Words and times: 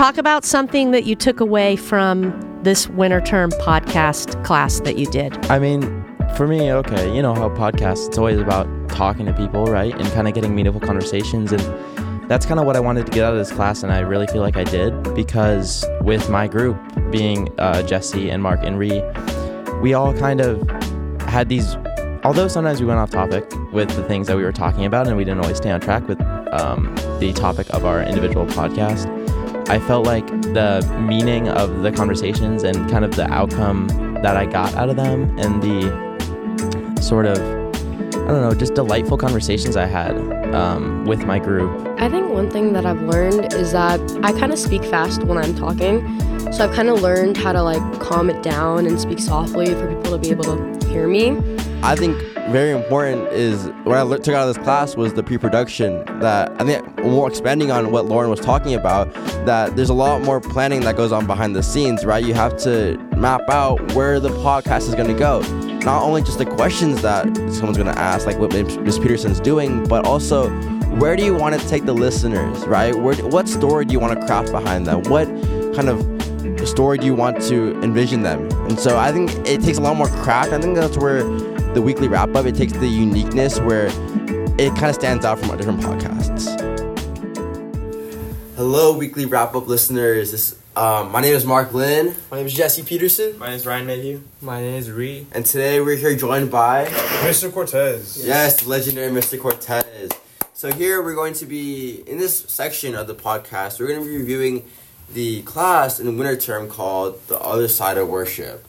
talk 0.00 0.16
about 0.16 0.46
something 0.46 0.92
that 0.92 1.04
you 1.04 1.14
took 1.14 1.40
away 1.40 1.76
from 1.76 2.32
this 2.62 2.88
winter 2.88 3.20
term 3.20 3.50
podcast 3.50 4.42
class 4.46 4.80
that 4.80 4.96
you 4.96 5.04
did. 5.04 5.36
I 5.50 5.58
mean, 5.58 5.82
for 6.38 6.48
me, 6.48 6.72
okay, 6.72 7.14
you 7.14 7.20
know 7.20 7.34
how 7.34 7.50
podcasts, 7.50 8.08
it's 8.08 8.16
always 8.16 8.40
about 8.40 8.66
talking 8.88 9.26
to 9.26 9.34
people, 9.34 9.66
right? 9.66 9.92
And 9.94 10.10
kind 10.12 10.26
of 10.26 10.32
getting 10.32 10.54
meaningful 10.54 10.80
conversations. 10.80 11.52
And 11.52 11.60
that's 12.30 12.46
kind 12.46 12.58
of 12.58 12.64
what 12.64 12.76
I 12.76 12.80
wanted 12.80 13.04
to 13.04 13.12
get 13.12 13.24
out 13.24 13.34
of 13.34 13.38
this 13.38 13.52
class. 13.52 13.82
And 13.82 13.92
I 13.92 13.98
really 13.98 14.26
feel 14.26 14.40
like 14.40 14.56
I 14.56 14.64
did 14.64 15.14
because 15.14 15.84
with 16.00 16.30
my 16.30 16.48
group 16.48 16.78
being 17.10 17.50
uh, 17.58 17.82
Jesse 17.82 18.30
and 18.30 18.42
Mark 18.42 18.60
and 18.62 18.78
Ree, 18.78 19.02
we 19.82 19.92
all 19.92 20.14
kind 20.14 20.40
of 20.40 20.66
had 21.28 21.50
these, 21.50 21.76
although 22.24 22.48
sometimes 22.48 22.80
we 22.80 22.86
went 22.86 23.00
off 23.00 23.10
topic 23.10 23.44
with 23.70 23.94
the 23.96 24.04
things 24.04 24.28
that 24.28 24.38
we 24.38 24.44
were 24.44 24.52
talking 24.52 24.86
about 24.86 25.08
and 25.08 25.18
we 25.18 25.24
didn't 25.24 25.42
always 25.42 25.58
stay 25.58 25.70
on 25.70 25.78
track 25.78 26.08
with 26.08 26.18
um, 26.52 26.86
the 27.20 27.34
topic 27.34 27.68
of 27.74 27.84
our 27.84 28.02
individual 28.02 28.46
podcast. 28.46 29.19
I 29.70 29.78
felt 29.78 30.04
like 30.04 30.26
the 30.26 30.84
meaning 30.98 31.48
of 31.48 31.82
the 31.82 31.92
conversations 31.92 32.64
and 32.64 32.90
kind 32.90 33.04
of 33.04 33.14
the 33.14 33.32
outcome 33.32 33.86
that 34.20 34.36
I 34.36 34.44
got 34.44 34.74
out 34.74 34.88
of 34.88 34.96
them 34.96 35.38
and 35.38 35.62
the 35.62 36.98
sort 37.00 37.26
of, 37.26 37.38
I 37.38 38.26
don't 38.26 38.40
know, 38.40 38.52
just 38.52 38.74
delightful 38.74 39.16
conversations 39.16 39.76
I 39.76 39.86
had 39.86 40.16
um, 40.52 41.04
with 41.04 41.24
my 41.24 41.38
group. 41.38 41.70
I 42.00 42.08
think 42.08 42.32
one 42.32 42.50
thing 42.50 42.72
that 42.72 42.84
I've 42.84 43.00
learned 43.02 43.54
is 43.54 43.70
that 43.70 44.00
I 44.24 44.32
kind 44.32 44.52
of 44.52 44.58
speak 44.58 44.82
fast 44.82 45.22
when 45.22 45.38
I'm 45.38 45.54
talking. 45.54 46.00
So 46.52 46.64
I've 46.64 46.74
kind 46.74 46.88
of 46.88 47.00
learned 47.00 47.36
how 47.36 47.52
to 47.52 47.62
like 47.62 48.00
calm 48.00 48.28
it 48.28 48.42
down 48.42 48.86
and 48.86 49.00
speak 49.00 49.20
softly 49.20 49.66
for 49.66 49.86
people 49.86 50.10
to 50.10 50.18
be 50.18 50.30
able 50.30 50.42
to 50.78 50.88
hear 50.88 51.06
me. 51.06 51.38
I 51.84 51.94
think 51.94 52.20
very 52.48 52.70
important 52.70 53.28
is 53.28 53.66
what 53.84 53.98
I 53.98 54.16
took 54.18 54.34
out 54.34 54.48
of 54.48 54.54
this 54.54 54.64
class 54.64 54.96
was 54.96 55.14
the 55.14 55.22
pre-production. 55.22 56.04
That 56.20 56.50
I 56.60 56.64
think 56.64 57.04
more 57.04 57.28
expanding 57.28 57.70
on 57.70 57.92
what 57.92 58.06
Lauren 58.06 58.30
was 58.30 58.40
talking 58.40 58.74
about. 58.74 59.12
That 59.46 59.76
there's 59.76 59.90
a 59.90 59.94
lot 59.94 60.22
more 60.22 60.40
planning 60.40 60.80
that 60.82 60.96
goes 60.96 61.12
on 61.12 61.26
behind 61.26 61.54
the 61.54 61.62
scenes, 61.62 62.04
right? 62.04 62.24
You 62.24 62.34
have 62.34 62.56
to 62.58 62.96
map 63.16 63.48
out 63.48 63.94
where 63.94 64.20
the 64.20 64.30
podcast 64.30 64.88
is 64.88 64.94
going 64.94 65.08
to 65.08 65.18
go. 65.18 65.40
Not 65.84 66.02
only 66.02 66.22
just 66.22 66.38
the 66.38 66.46
questions 66.46 67.02
that 67.02 67.24
someone's 67.52 67.78
going 67.78 67.92
to 67.92 67.98
ask, 67.98 68.26
like 68.26 68.38
what 68.38 68.52
Ms. 68.52 68.98
Peterson's 68.98 69.40
doing, 69.40 69.86
but 69.86 70.04
also 70.04 70.50
where 70.98 71.16
do 71.16 71.24
you 71.24 71.34
want 71.34 71.58
to 71.58 71.68
take 71.68 71.84
the 71.84 71.94
listeners, 71.94 72.66
right? 72.66 72.94
Where, 72.94 73.14
what 73.26 73.48
story 73.48 73.84
do 73.84 73.92
you 73.92 74.00
want 74.00 74.20
to 74.20 74.26
craft 74.26 74.50
behind 74.50 74.86
them? 74.86 75.02
What 75.04 75.26
kind 75.74 75.88
of 75.88 76.19
story 76.66 76.98
do 76.98 77.06
you 77.06 77.14
want 77.14 77.40
to 77.42 77.80
envision 77.82 78.22
them? 78.22 78.50
And 78.68 78.78
so 78.78 78.98
I 78.98 79.12
think 79.12 79.30
it 79.46 79.62
takes 79.62 79.78
a 79.78 79.80
lot 79.80 79.96
more 79.96 80.08
craft. 80.08 80.52
I 80.52 80.60
think 80.60 80.76
that's 80.76 80.96
where 80.96 81.22
the 81.74 81.82
weekly 81.82 82.08
wrap 82.08 82.34
up, 82.34 82.46
it 82.46 82.54
takes 82.54 82.72
the 82.72 82.88
uniqueness 82.88 83.60
where 83.60 83.86
it 84.58 84.74
kind 84.74 84.86
of 84.86 84.94
stands 84.94 85.24
out 85.24 85.38
from 85.38 85.50
our 85.50 85.56
different 85.56 85.80
podcasts. 85.80 86.48
Hello, 88.56 88.96
weekly 88.96 89.24
wrap 89.24 89.54
up 89.54 89.68
listeners. 89.68 90.32
This, 90.32 90.58
um, 90.76 91.10
my 91.12 91.20
name 91.20 91.34
is 91.34 91.46
Mark 91.46 91.72
Lin. 91.72 92.14
My 92.30 92.38
name 92.38 92.46
is 92.46 92.52
Jesse 92.52 92.82
Peterson. 92.82 93.38
My 93.38 93.46
name 93.46 93.56
is 93.56 93.66
Ryan 93.66 93.86
Mayhew. 93.86 94.20
My 94.42 94.60
name 94.60 94.74
is 94.74 94.90
Ree. 94.90 95.26
And 95.32 95.46
today 95.46 95.80
we're 95.80 95.96
here 95.96 96.14
joined 96.14 96.50
by 96.50 96.86
Mr. 96.86 97.50
Cortez. 97.52 98.18
Yes, 98.18 98.26
yes 98.26 98.62
the 98.62 98.68
legendary 98.68 99.10
Mr. 99.10 99.40
Cortez. 99.40 100.10
So 100.52 100.70
here 100.70 101.02
we're 101.02 101.14
going 101.14 101.32
to 101.34 101.46
be 101.46 102.02
in 102.06 102.18
this 102.18 102.40
section 102.40 102.94
of 102.94 103.06
the 103.06 103.14
podcast. 103.14 103.80
We're 103.80 103.86
going 103.86 104.00
to 104.00 104.06
be 104.06 104.18
reviewing 104.18 104.68
the 105.12 105.42
class 105.42 105.98
in 105.98 106.06
the 106.06 106.12
winter 106.12 106.36
term 106.36 106.68
called 106.68 107.26
"The 107.28 107.38
Other 107.40 107.68
Side 107.68 107.98
of 107.98 108.08
Worship," 108.08 108.66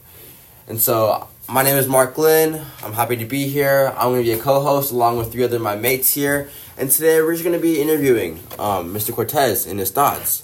and 0.68 0.80
so 0.80 1.28
my 1.50 1.64
name 1.64 1.76
is 1.76 1.88
Mark 1.88 2.18
Lin. 2.18 2.62
I'm 2.82 2.94
happy 2.94 3.18
to 3.18 3.26
be 3.26 3.48
here. 3.48 3.94
I'm 3.98 4.12
going 4.12 4.24
to 4.24 4.32
be 4.32 4.40
a 4.40 4.42
co-host 4.42 4.92
along 4.92 5.18
with 5.18 5.32
three 5.32 5.44
other 5.44 5.58
of 5.58 5.62
my 5.62 5.76
mates 5.76 6.14
here, 6.14 6.50
and 6.78 6.90
today 6.90 7.22
we're 7.22 7.34
just 7.34 7.44
going 7.44 7.56
to 7.56 7.62
be 7.62 7.82
interviewing 7.82 8.40
um, 8.58 8.94
Mr. 8.94 9.14
Cortez 9.14 9.68
and 9.68 9.80
his 9.80 9.92
thoughts. 9.92 10.44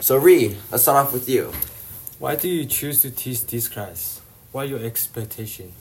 So, 0.00 0.18
Ree, 0.18 0.58
let's 0.70 0.82
start 0.82 1.06
off 1.06 1.14
with 1.14 1.28
you. 1.28 1.50
Why 2.18 2.36
do 2.36 2.48
you 2.48 2.66
choose 2.66 3.00
to 3.02 3.10
teach 3.10 3.46
this 3.46 3.68
class? 3.68 4.20
What 4.52 4.66
are 4.66 4.68
your 4.68 4.84
expectation? 4.84 5.72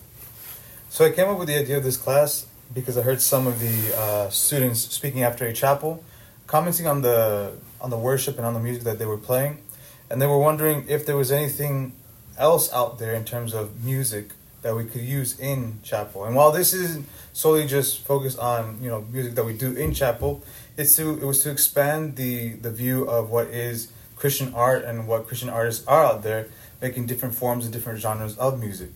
So 0.90 1.06
I 1.06 1.12
came 1.12 1.28
up 1.28 1.38
with 1.38 1.50
the 1.50 1.60
idea 1.60 1.78
of 1.78 1.84
this 1.84 1.98
class 1.98 2.46
because 2.74 2.98
I 2.98 3.02
heard 3.02 3.22
some 3.22 3.48
of 3.48 3.60
the 3.60 3.98
uh, 3.98 4.30
students 4.30 4.80
speaking 4.80 5.24
after 5.24 5.46
a 5.46 5.52
chapel, 5.52 6.04
commenting 6.48 6.88
on 6.88 7.02
the 7.02 7.54
on 7.84 7.90
the 7.90 7.98
worship 7.98 8.38
and 8.38 8.46
on 8.46 8.54
the 8.54 8.60
music 8.60 8.84
that 8.84 8.98
they 8.98 9.06
were 9.06 9.18
playing, 9.18 9.60
and 10.10 10.22
they 10.22 10.26
were 10.26 10.40
wondering 10.40 10.86
if 10.88 11.06
there 11.06 11.18
was 11.18 11.32
anything 11.32 11.94
else 12.38 12.72
out 12.74 12.98
there 12.98 13.14
in 13.14 13.26
terms 13.26 13.54
of 13.54 13.84
music 13.84 14.32
that 14.64 14.76
we 14.76 14.86
could 14.86 15.02
use 15.02 15.38
in 15.40 15.80
chapel. 15.84 16.24
And 16.24 16.36
while 16.36 16.52
this 16.52 16.74
isn't 16.74 17.06
solely 17.34 17.68
just 17.68 18.00
focused 18.00 18.40
on 18.40 18.80
you 18.82 18.90
know 18.90 19.06
music 19.12 19.36
that 19.36 19.46
we 19.46 19.54
do 19.54 19.74
in 19.74 19.94
chapel, 19.94 20.42
it's 20.78 20.96
to 20.96 21.12
it 21.20 21.26
was 21.26 21.44
to 21.44 21.52
expand 21.52 22.16
the 22.16 22.54
the 22.54 22.72
view 22.72 23.04
of 23.04 23.30
what 23.30 23.48
is 23.48 23.92
Christian 24.16 24.54
art 24.54 24.86
and 24.86 25.08
what 25.08 25.28
Christian 25.28 25.50
artists 25.50 25.86
are 25.86 26.04
out 26.06 26.24
there 26.24 26.48
making 26.82 27.06
different 27.06 27.36
forms 27.36 27.66
and 27.66 27.74
different 27.74 28.00
genres 28.00 28.38
of 28.38 28.60
music. 28.60 28.92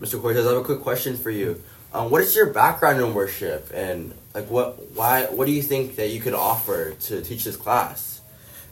Mr. 0.00 0.20
Cortez, 0.20 0.46
I 0.46 0.50
have 0.50 0.60
a 0.60 0.64
quick 0.64 0.80
question 0.80 1.16
for 1.16 1.30
you. 1.30 1.62
Um, 1.96 2.10
what 2.10 2.20
is 2.20 2.36
your 2.36 2.52
background 2.52 3.00
in 3.00 3.14
worship, 3.14 3.70
and 3.72 4.12
like 4.34 4.50
what 4.50 4.92
why 4.94 5.24
what 5.30 5.46
do 5.46 5.52
you 5.52 5.62
think 5.62 5.96
that 5.96 6.10
you 6.10 6.20
could 6.20 6.34
offer 6.34 6.92
to 6.92 7.22
teach 7.22 7.44
this 7.44 7.56
class? 7.56 8.20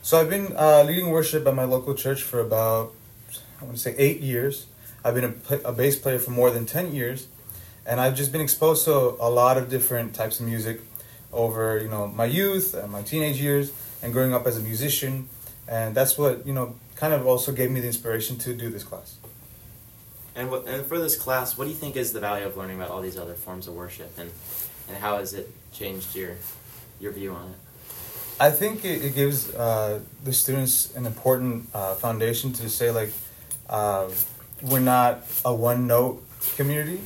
So 0.03 0.21
I've 0.21 0.29
been 0.29 0.55
uh, 0.55 0.85
leading 0.87 1.09
worship 1.09 1.47
at 1.47 1.55
my 1.55 1.65
local 1.65 1.95
church 1.95 2.23
for 2.23 2.39
about 2.41 2.93
I 3.63 3.65
want 3.65 3.77
to 3.79 3.83
say 3.83 3.95
eight 3.97 4.21
years. 4.21 4.67
I've 5.03 5.15
been 5.15 5.41
a, 5.49 5.55
a 5.71 5.73
bass 5.73 5.97
player 5.97 6.19
for 6.19 6.33
more 6.33 6.51
than 6.51 6.67
ten 6.67 6.95
years, 6.95 7.29
and 7.87 7.99
I've 7.99 8.15
just 8.15 8.31
been 8.31 8.43
exposed 8.43 8.85
to 8.85 8.93
a 9.19 9.31
lot 9.31 9.57
of 9.57 9.71
different 9.71 10.15
types 10.15 10.39
of 10.39 10.45
music 10.45 10.83
over 11.33 11.79
you 11.79 11.89
know 11.89 12.07
my 12.09 12.27
youth 12.27 12.75
and 12.75 12.93
my 12.93 13.01
teenage 13.01 13.41
years 13.41 13.73
and 14.03 14.13
growing 14.13 14.35
up 14.35 14.47
as 14.47 14.59
a 14.59 14.61
musician, 14.61 15.31
and 15.67 15.95
that's 15.95 16.19
what 16.19 16.47
you 16.47 16.53
know 16.53 16.75
kind 16.95 17.15
of 17.15 17.27
also 17.27 17.53
gave 17.53 17.71
me 17.71 17.81
the 17.81 17.87
inspiration 17.87 18.37
to 18.37 18.53
do 18.53 18.69
this 18.69 18.85
class. 18.85 19.17
And 20.37 20.51
what, 20.51 20.67
and 20.67 20.85
for 20.85 20.99
this 20.99 21.17
class, 21.17 21.57
what 21.57 21.65
do 21.65 21.71
you 21.71 21.77
think 21.77 21.97
is 21.97 22.13
the 22.13 22.21
value 22.21 22.45
of 22.45 22.57
learning 22.57 22.77
about 22.77 22.91
all 22.91 23.01
these 23.01 23.17
other 23.17 23.35
forms 23.35 23.69
of 23.69 23.75
worship, 23.75 24.19
and 24.19 24.31
and 24.89 24.97
how 24.99 25.19
has 25.19 25.33
it 25.33 25.49
changed 25.73 26.15
your 26.17 26.37
your 27.01 27.13
view 27.13 27.33
on 27.33 27.51
it? 27.51 27.57
I 28.41 28.51
think 28.51 28.85
it, 28.85 29.05
it 29.05 29.15
gives 29.15 29.55
uh, 29.55 30.01
the 30.25 30.33
students 30.33 30.95
an 30.97 31.07
important 31.07 31.69
uh, 31.73 31.95
foundation 31.95 32.53
to 32.55 32.69
say 32.69 32.91
like 32.91 33.13
uh, 33.69 34.11
we're 34.61 34.81
not 34.81 35.23
a 35.45 35.55
one 35.55 35.87
note 35.87 36.25
community. 36.57 37.01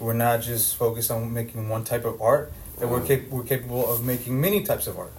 We're 0.00 0.14
not 0.14 0.42
just 0.42 0.76
focused 0.76 1.12
on 1.12 1.32
making 1.32 1.68
one 1.68 1.84
type 1.84 2.04
of 2.04 2.20
art. 2.20 2.52
That 2.80 2.88
we're 2.88 3.06
cap- 3.06 3.28
we're 3.30 3.44
capable 3.44 3.88
of 3.88 4.04
making 4.04 4.40
many 4.40 4.64
types 4.64 4.88
of 4.88 4.98
art, 4.98 5.12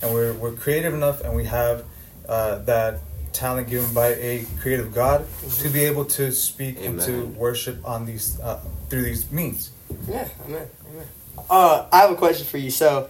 and 0.00 0.14
we're 0.14 0.32
we're 0.32 0.52
creative 0.52 0.94
enough, 0.94 1.20
and 1.20 1.36
we 1.36 1.44
have 1.44 1.84
uh, 2.26 2.58
that 2.60 3.00
talent 3.32 3.68
given 3.68 3.92
by 3.92 4.08
a 4.08 4.44
creative 4.60 4.94
God 4.94 5.26
to 5.58 5.68
be 5.68 5.84
able 5.84 6.04
to 6.06 6.32
speak 6.32 6.78
amen. 6.78 6.90
and 6.90 7.00
to 7.02 7.26
worship 7.38 7.86
on 7.86 8.06
these 8.06 8.38
uh, 8.40 8.60
through 8.88 9.02
these 9.02 9.30
means. 9.30 9.70
Yeah, 10.08 10.28
amen, 10.46 10.68
amen. 10.92 11.06
Uh, 11.48 11.86
I 11.92 11.98
have 11.98 12.10
a 12.10 12.16
question 12.16 12.46
for 12.46 12.58
you. 12.58 12.70
So, 12.70 13.08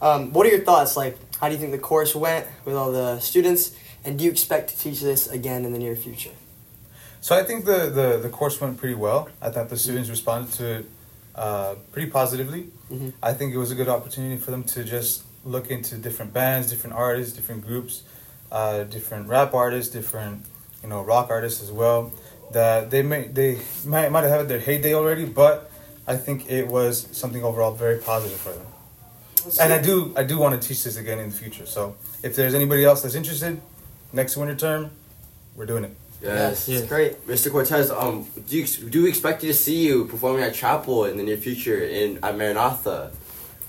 um, 0.00 0.32
what 0.32 0.46
are 0.46 0.50
your 0.50 0.64
thoughts? 0.64 0.96
Like, 0.96 1.18
how 1.40 1.48
do 1.48 1.54
you 1.54 1.60
think 1.60 1.72
the 1.72 1.78
course 1.78 2.14
went 2.14 2.46
with 2.64 2.74
all 2.74 2.92
the 2.92 3.20
students, 3.20 3.76
and 4.04 4.18
do 4.18 4.24
you 4.24 4.30
expect 4.30 4.70
to 4.70 4.78
teach 4.78 5.00
this 5.00 5.26
again 5.26 5.64
in 5.64 5.72
the 5.72 5.78
near 5.78 5.96
future? 5.96 6.30
So 7.20 7.36
I 7.36 7.42
think 7.42 7.64
the, 7.64 7.90
the, 7.90 8.20
the 8.22 8.28
course 8.28 8.60
went 8.60 8.78
pretty 8.78 8.94
well. 8.94 9.28
I 9.42 9.50
thought 9.50 9.68
the 9.68 9.76
students 9.76 10.08
responded 10.08 10.52
to 10.54 10.64
it 10.78 10.86
uh, 11.34 11.74
pretty 11.90 12.08
positively. 12.08 12.70
Mm-hmm. 12.90 13.10
I 13.22 13.32
think 13.32 13.52
it 13.52 13.58
was 13.58 13.72
a 13.72 13.74
good 13.74 13.88
opportunity 13.88 14.36
for 14.40 14.52
them 14.52 14.62
to 14.64 14.84
just 14.84 15.24
look 15.44 15.70
into 15.70 15.96
different 15.96 16.32
bands, 16.32 16.70
different 16.70 16.94
artists, 16.94 17.34
different 17.34 17.66
groups, 17.66 18.04
uh, 18.50 18.84
different 18.84 19.28
rap 19.28 19.54
artists, 19.54 19.92
different 19.92 20.44
you 20.82 20.88
know 20.88 21.02
rock 21.02 21.30
artists 21.30 21.62
as 21.62 21.72
well. 21.72 22.12
That 22.52 22.90
they 22.90 23.02
may 23.02 23.28
they 23.28 23.58
might 23.84 24.10
might 24.10 24.22
have 24.22 24.30
had 24.30 24.48
their 24.48 24.60
heyday 24.60 24.94
already, 24.94 25.24
but 25.24 25.70
I 26.06 26.16
think 26.16 26.50
it 26.50 26.68
was 26.68 27.08
something 27.12 27.42
overall 27.42 27.72
very 27.72 27.98
positive 27.98 28.38
for 28.38 28.52
them. 28.52 28.66
and 29.60 29.72
I 29.72 29.80
do 29.82 30.12
I 30.16 30.22
do 30.22 30.38
want 30.38 30.60
to 30.60 30.68
teach 30.68 30.84
this 30.84 30.96
again 30.96 31.18
in 31.18 31.30
the 31.30 31.34
future. 31.34 31.66
So 31.66 31.96
if 32.22 32.36
there's 32.36 32.54
anybody 32.54 32.84
else 32.84 33.02
that's 33.02 33.14
interested, 33.14 33.60
next 34.12 34.36
winter 34.36 34.54
term, 34.54 34.90
we're 35.56 35.66
doing 35.66 35.84
it. 35.84 35.96
Yes, 36.22 36.68
yes. 36.68 36.86
great, 36.86 37.26
Mr. 37.26 37.50
Cortez. 37.50 37.90
Um, 37.90 38.26
do 38.48 38.56
you, 38.56 38.66
do 38.66 39.02
we 39.02 39.08
expect 39.08 39.42
you 39.42 39.52
to 39.52 39.58
see 39.58 39.86
you 39.86 40.06
performing 40.06 40.42
at 40.42 40.54
Chapel 40.54 41.04
in 41.04 41.18
the 41.18 41.22
near 41.22 41.36
future 41.36 41.78
in 41.78 42.18
at 42.22 42.36
Maranatha? 42.36 43.12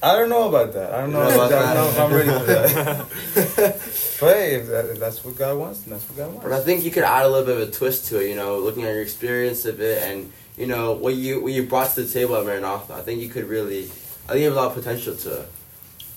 I 0.02 0.16
don't 0.16 0.30
know 0.30 0.48
about 0.48 0.74
that. 0.74 0.94
I 0.94 1.02
don't 1.02 1.12
know 1.12 1.28
about 1.28 1.50
that. 1.50 1.66
I 1.66 1.74
don't 1.74 1.84
know 1.84 1.90
if 1.90 2.00
I'm 2.00 2.14
ready 2.14 2.30
for 2.30 2.46
that. 2.46 3.80
but 4.20 4.36
hey, 4.36 4.56
if, 4.56 4.68
that, 4.68 4.86
if, 4.86 5.00
that's 5.00 5.26
what 5.26 5.36
God 5.36 5.58
wants, 5.58 5.82
then 5.82 5.94
that's 5.94 6.08
what 6.08 6.18
God 6.18 6.28
wants. 6.28 6.44
But 6.44 6.54
I 6.54 6.60
think 6.62 6.84
you 6.84 6.92
could 6.92 7.04
add 7.04 7.26
a 7.26 7.30
little 7.30 7.46
bit 7.46 7.60
of 7.60 7.70
a 7.70 7.72
twist 7.72 8.06
to 8.08 8.24
it. 8.24 8.30
You 8.30 8.36
know, 8.36 8.60
looking 8.60 8.84
at 8.84 8.94
your 8.94 9.02
experience 9.02 9.66
of 9.66 9.82
it, 9.82 10.04
and 10.04 10.32
you 10.56 10.68
know 10.68 10.94
what 10.94 11.16
you 11.16 11.42
what 11.42 11.52
you 11.52 11.64
brought 11.64 11.96
to 11.96 12.04
the 12.04 12.10
table 12.10 12.36
at 12.36 12.46
Maranatha. 12.46 12.94
I 12.94 13.02
think 13.02 13.22
you 13.22 13.30
could 13.30 13.46
really. 13.46 13.86
I 14.26 14.34
think 14.34 14.42
you 14.42 14.46
have 14.46 14.54
a 14.54 14.56
lot 14.56 14.68
of 14.68 14.76
potential 14.76 15.16
to 15.16 15.46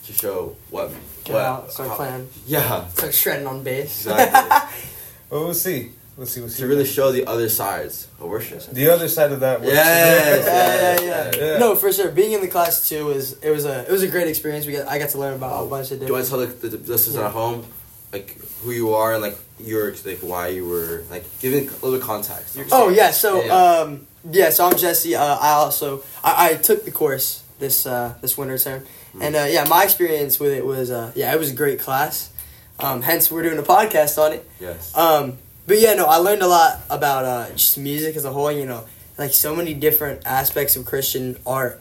to 0.04 0.12
show 0.12 0.56
what. 0.68 0.90
Get 1.24 1.34
what, 1.34 1.42
out, 1.42 1.72
start 1.72 1.88
how, 1.88 1.96
playing. 1.96 2.28
Yeah. 2.46 2.86
Start 2.88 3.14
shredding 3.14 3.46
on 3.46 3.62
bass. 3.62 4.06
Exactly. 4.06 4.84
well, 5.30 5.44
we'll 5.44 5.54
see. 5.54 5.92
We'll 6.16 6.26
see. 6.26 6.40
We'll 6.40 6.50
see. 6.50 6.62
To 6.62 6.68
really 6.68 6.84
show 6.84 7.12
the 7.12 7.26
other 7.26 7.48
sides 7.48 8.08
of 8.20 8.28
worship. 8.28 8.62
The 8.66 8.88
other 8.90 9.08
side 9.08 9.32
of 9.32 9.40
that. 9.40 9.62
Yes, 9.62 10.44
yeah, 10.46 11.06
yeah, 11.06 11.30
yeah, 11.40 11.52
yeah, 11.52 11.58
No, 11.58 11.76
for 11.76 11.92
sure. 11.92 12.10
Being 12.10 12.32
in 12.32 12.40
the 12.40 12.48
class 12.48 12.88
too 12.88 13.06
was 13.06 13.38
it 13.40 13.50
was 13.50 13.64
a 13.64 13.82
it 13.82 13.90
was 13.90 14.02
a 14.02 14.08
great 14.08 14.28
experience. 14.28 14.66
We 14.66 14.72
got 14.72 14.86
I 14.88 14.98
got 14.98 15.10
to 15.10 15.18
learn 15.18 15.34
about 15.34 15.64
a 15.64 15.66
bunch 15.66 15.90
of 15.92 16.00
different. 16.00 16.08
Do 16.08 16.16
I 16.16 16.22
tell 16.22 16.46
the, 16.46 16.68
the 16.68 16.76
listeners 16.92 17.16
yeah. 17.16 17.26
at 17.26 17.32
home? 17.32 17.64
like 18.12 18.36
who 18.62 18.72
you 18.72 18.94
are 18.94 19.12
and 19.12 19.22
like 19.22 19.38
your 19.60 19.94
like 20.04 20.18
why 20.18 20.48
you 20.48 20.68
were 20.68 21.04
like 21.10 21.24
giving 21.40 21.68
a 21.68 21.72
little 21.72 21.92
bit 21.92 22.00
of 22.00 22.06
context. 22.06 22.58
Oh 22.72 22.88
yeah, 22.88 23.10
so 23.10 23.42
Yeah. 23.42 23.54
um 23.54 24.06
yeah, 24.30 24.50
so 24.50 24.66
I'm 24.66 24.76
Jesse. 24.76 25.14
Uh, 25.14 25.36
I 25.36 25.52
also 25.52 26.02
I, 26.22 26.50
I 26.50 26.54
took 26.54 26.84
the 26.84 26.90
course 26.90 27.42
this 27.58 27.86
uh, 27.86 28.14
this 28.20 28.36
winter 28.36 28.58
term, 28.58 28.84
and 29.20 29.34
uh, 29.36 29.46
yeah, 29.48 29.64
my 29.64 29.84
experience 29.84 30.38
with 30.38 30.52
it 30.52 30.64
was 30.64 30.90
uh, 30.90 31.12
yeah, 31.14 31.32
it 31.32 31.38
was 31.38 31.50
a 31.50 31.54
great 31.54 31.78
class. 31.78 32.30
Um, 32.78 33.02
hence, 33.02 33.30
we're 33.30 33.42
doing 33.42 33.58
a 33.58 33.62
podcast 33.62 34.18
on 34.18 34.32
it. 34.32 34.50
yes. 34.58 34.96
Um, 34.96 35.38
but 35.70 35.78
yeah, 35.78 35.94
no, 35.94 36.06
I 36.06 36.16
learned 36.16 36.42
a 36.42 36.48
lot 36.48 36.80
about 36.90 37.24
uh, 37.24 37.48
just 37.50 37.78
music 37.78 38.16
as 38.16 38.24
a 38.24 38.32
whole. 38.32 38.50
You 38.50 38.66
know, 38.66 38.86
like 39.16 39.32
so 39.32 39.54
many 39.54 39.72
different 39.72 40.26
aspects 40.26 40.74
of 40.74 40.84
Christian 40.84 41.38
art. 41.46 41.80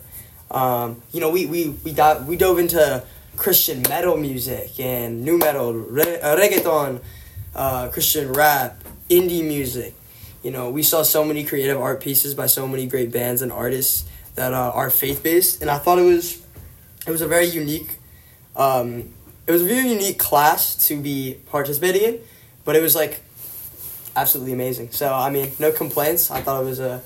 Um, 0.52 1.02
you 1.12 1.20
know, 1.20 1.32
we 1.32 1.48
we 1.48 1.70
we 1.84 1.92
got 1.92 2.26
we 2.26 2.38
dove 2.38 2.60
into 2.60 3.04
Christian 3.36 3.82
metal 3.90 4.16
music 4.16 4.80
and 4.80 5.26
nu 5.26 5.40
metal, 5.40 5.74
re- 5.74 6.22
uh, 6.22 6.38
reggaeton, 6.38 7.02
uh, 7.56 7.90
Christian 7.90 8.32
rap, 8.32 8.80
indie 9.10 9.44
music. 9.44 9.96
You 10.44 10.52
know, 10.52 10.70
we 10.70 10.84
saw 10.84 11.02
so 11.02 11.26
many 11.26 11.44
creative 11.44 11.82
art 11.82 12.00
pieces 12.00 12.36
by 12.36 12.46
so 12.46 12.68
many 12.68 12.86
great 12.86 13.12
bands 13.12 13.42
and 13.42 13.52
artists 13.52 14.08
that 14.36 14.54
uh, 14.54 14.72
are 14.76 14.92
faith 14.92 15.24
based, 15.24 15.64
and 15.64 15.72
I 15.72 15.80
thought 15.80 15.98
it 15.98 16.06
was 16.06 16.40
it 17.08 17.12
was 17.12 17.22
a 17.22 17.28
very 17.28 17.48
unique. 17.48 17.98
Um, 18.56 19.16
it 19.48 19.52
was 19.52 19.64
a 19.64 19.66
very 19.66 19.90
unique 19.90 20.20
class 20.20 20.76
to 20.90 21.02
be 21.02 21.40
participating 21.48 22.04
in, 22.04 22.20
but 22.66 22.76
it 22.76 22.84
was 22.84 22.94
like 22.94 23.24
absolutely 24.22 24.54
amazing. 24.54 24.92
So 24.92 25.14
I 25.14 25.30
mean, 25.30 25.52
no 25.60 25.72
complaints. 25.72 26.32
I 26.32 26.42
thought 26.42 26.62
it 26.62 26.66
was 26.66 26.80
a, 26.80 27.02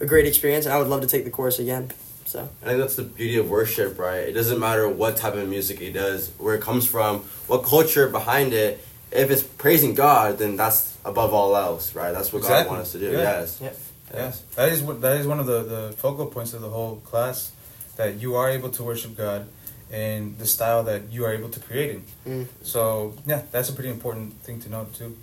a 0.00 0.06
great 0.06 0.26
experience, 0.26 0.66
and 0.66 0.74
I 0.74 0.78
would 0.78 0.88
love 0.88 1.02
to 1.02 1.06
take 1.06 1.24
the 1.24 1.30
course 1.30 1.58
again. 1.58 1.90
So 2.26 2.48
I 2.62 2.66
think 2.66 2.78
that's 2.78 2.96
the 2.96 3.02
beauty 3.02 3.36
of 3.38 3.48
worship, 3.50 3.98
right? 3.98 4.20
It 4.20 4.32
doesn't 4.32 4.58
matter 4.58 4.88
what 4.88 5.16
type 5.16 5.34
of 5.34 5.48
music 5.48 5.80
it 5.80 5.92
does, 5.92 6.30
where 6.38 6.54
it 6.54 6.62
comes 6.62 6.86
from, 6.86 7.20
what 7.46 7.64
culture 7.64 8.08
behind 8.08 8.52
it. 8.52 8.84
If 9.12 9.30
it's 9.30 9.42
praising 9.42 9.94
God, 9.94 10.38
then 10.38 10.56
that's 10.56 10.96
above 11.04 11.32
all 11.32 11.54
else, 11.54 11.94
right? 11.94 12.12
That's 12.12 12.32
what 12.32 12.42
God 12.42 12.66
wants 12.66 12.86
us 12.86 12.92
to 12.92 12.98
do. 12.98 13.12
Yeah. 13.12 13.40
Yes. 13.40 13.60
Yep. 13.60 13.76
Yes, 14.14 14.40
that 14.54 14.68
is 14.70 14.80
what 14.80 15.00
that 15.00 15.20
is 15.20 15.26
one 15.26 15.40
of 15.40 15.46
the, 15.46 15.62
the 15.62 15.94
focal 15.96 16.26
points 16.26 16.52
of 16.52 16.60
the 16.60 16.70
whole 16.70 16.96
class, 16.96 17.50
that 17.96 18.20
you 18.20 18.36
are 18.36 18.48
able 18.48 18.70
to 18.70 18.84
worship 18.84 19.16
God 19.16 19.48
in 19.90 20.36
the 20.38 20.46
style 20.46 20.84
that 20.84 21.10
you 21.10 21.24
are 21.24 21.32
able 21.32 21.48
to 21.50 21.60
create 21.60 21.90
in. 21.96 22.04
Mm. 22.26 22.46
So 22.62 23.14
yeah, 23.26 23.42
that's 23.50 23.68
a 23.70 23.72
pretty 23.72 23.90
important 23.90 24.40
thing 24.42 24.60
to 24.60 24.68
note 24.68 24.94
too. 24.94 25.16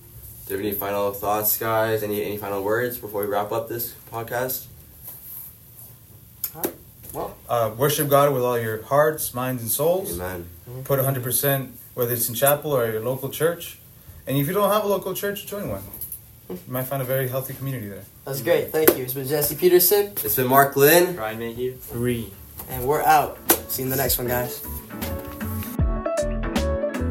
Do 0.47 0.53
you 0.53 0.57
have 0.57 0.65
any 0.65 0.75
final 0.75 1.11
thoughts, 1.13 1.57
guys? 1.57 2.03
Any 2.03 2.23
any 2.23 2.37
final 2.37 2.63
words 2.63 2.97
before 2.97 3.21
we 3.21 3.27
wrap 3.27 3.51
up 3.51 3.69
this 3.69 3.93
podcast? 4.11 4.65
well, 7.13 7.35
Uh, 7.49 7.71
worship 7.77 8.07
God 8.09 8.33
with 8.33 8.43
all 8.43 8.57
your 8.59 8.83
hearts, 8.83 9.33
minds, 9.33 9.61
and 9.61 9.71
souls. 9.71 10.13
Amen. 10.19 10.47
Put 10.83 10.99
hundred 10.99 11.23
percent, 11.23 11.71
whether 11.93 12.13
it's 12.13 12.27
in 12.29 12.35
chapel 12.35 12.71
or 12.75 12.89
your 12.91 13.01
local 13.01 13.29
church. 13.29 13.77
And 14.27 14.37
if 14.37 14.47
you 14.47 14.53
don't 14.53 14.69
have 14.71 14.83
a 14.83 14.87
local 14.87 15.13
church, 15.13 15.45
join 15.47 15.69
one. 15.69 15.83
You 16.49 16.57
might 16.67 16.83
find 16.83 17.01
a 17.01 17.05
very 17.05 17.27
healthy 17.29 17.53
community 17.53 17.87
there. 17.87 18.03
that's 18.25 18.41
great. 18.41 18.71
Thank 18.71 18.97
you. 18.97 19.03
It's 19.03 19.13
been 19.13 19.27
Jesse 19.27 19.55
Peterson, 19.55 20.11
It's 20.23 20.35
been 20.35 20.47
Mark 20.47 20.75
Lin. 20.75 21.15
Ryan 21.15 21.39
Mayhew. 21.39 21.77
Re. 21.93 22.29
and 22.69 22.85
we're 22.85 23.01
out. 23.03 23.37
See 23.69 23.81
you 23.83 23.85
in 23.87 23.89
the 23.89 23.95
next 23.95 24.17
one, 24.17 24.27
guys. 24.27 24.61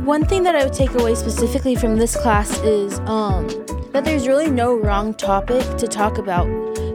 One 0.04 0.24
thing 0.24 0.44
that 0.44 0.56
I 0.56 0.64
would 0.64 0.72
take 0.72 0.94
away 0.94 1.14
specifically 1.14 1.74
from 1.74 1.96
this 1.96 2.16
class 2.16 2.58
is 2.60 2.98
um, 3.00 3.46
that 3.92 4.04
there's 4.04 4.26
really 4.26 4.50
no 4.50 4.74
wrong 4.74 5.12
topic 5.12 5.62
to 5.76 5.86
talk 5.86 6.16
about. 6.16 6.46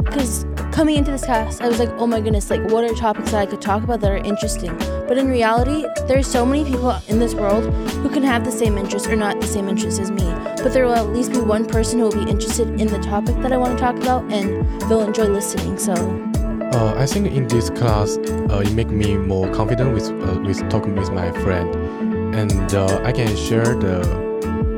Because 0.04 0.46
coming 0.72 0.98
into 0.98 1.12
this 1.12 1.24
class, 1.24 1.62
I 1.62 1.68
was 1.68 1.78
like, 1.80 1.90
oh 1.98 2.08
my 2.08 2.20
goodness, 2.20 2.50
like 2.50 2.62
what 2.72 2.84
are 2.84 2.94
topics 2.96 3.32
that 3.32 3.42
I 3.42 3.46
could 3.46 3.62
talk 3.62 3.84
about 3.84 4.02
that 4.02 4.12
are 4.12 4.18
interesting? 4.18 4.76
But 5.08 5.20
in 5.20 5.28
reality, 5.28 5.86
there's 6.08 6.26
so 6.26 6.46
many 6.46 6.66
people 6.66 6.98
in 7.08 7.20
this 7.20 7.36
world 7.36 7.72
who 7.94 8.10
can 8.10 8.24
have 8.24 8.44
the 8.44 8.52
same 8.52 8.78
interest 8.78 9.08
or 9.08 9.16
not 9.16 9.40
the 9.40 9.48
same 9.48 9.70
interest 9.70 10.00
as 10.00 10.10
me. 10.10 10.26
But 10.64 10.74
there 10.74 10.86
will 10.86 10.96
at 10.96 11.10
least 11.10 11.32
be 11.32 11.40
one 11.40 11.66
person 11.66 12.00
who 12.00 12.06
will 12.06 12.26
be 12.26 12.30
interested 12.30 12.82
in 12.82 12.88
the 12.88 13.00
topic 13.00 13.36
that 13.44 13.54
I 13.54 13.58
want 13.58 13.78
to 13.78 13.84
talk 13.84 13.96
about 13.98 14.24
and 14.32 14.68
they'll 14.90 15.02
enjoy 15.02 15.28
listening. 15.28 15.78
So 15.78 15.94
Uh, 16.74 16.94
I 16.98 17.06
think 17.06 17.28
in 17.32 17.48
this 17.48 17.70
class, 17.70 18.18
uh, 18.18 18.66
it 18.66 18.74
make 18.74 18.90
me 18.90 19.16
more 19.16 19.48
confident 19.54 19.94
with 19.94 20.10
uh, 20.10 20.42
with 20.44 20.60
talking 20.70 20.96
with 20.96 21.10
my 21.12 21.32
friend, 21.44 21.70
and 22.34 22.74
uh, 22.74 23.02
I 23.04 23.12
can 23.12 23.36
share 23.36 23.76
the 23.76 24.26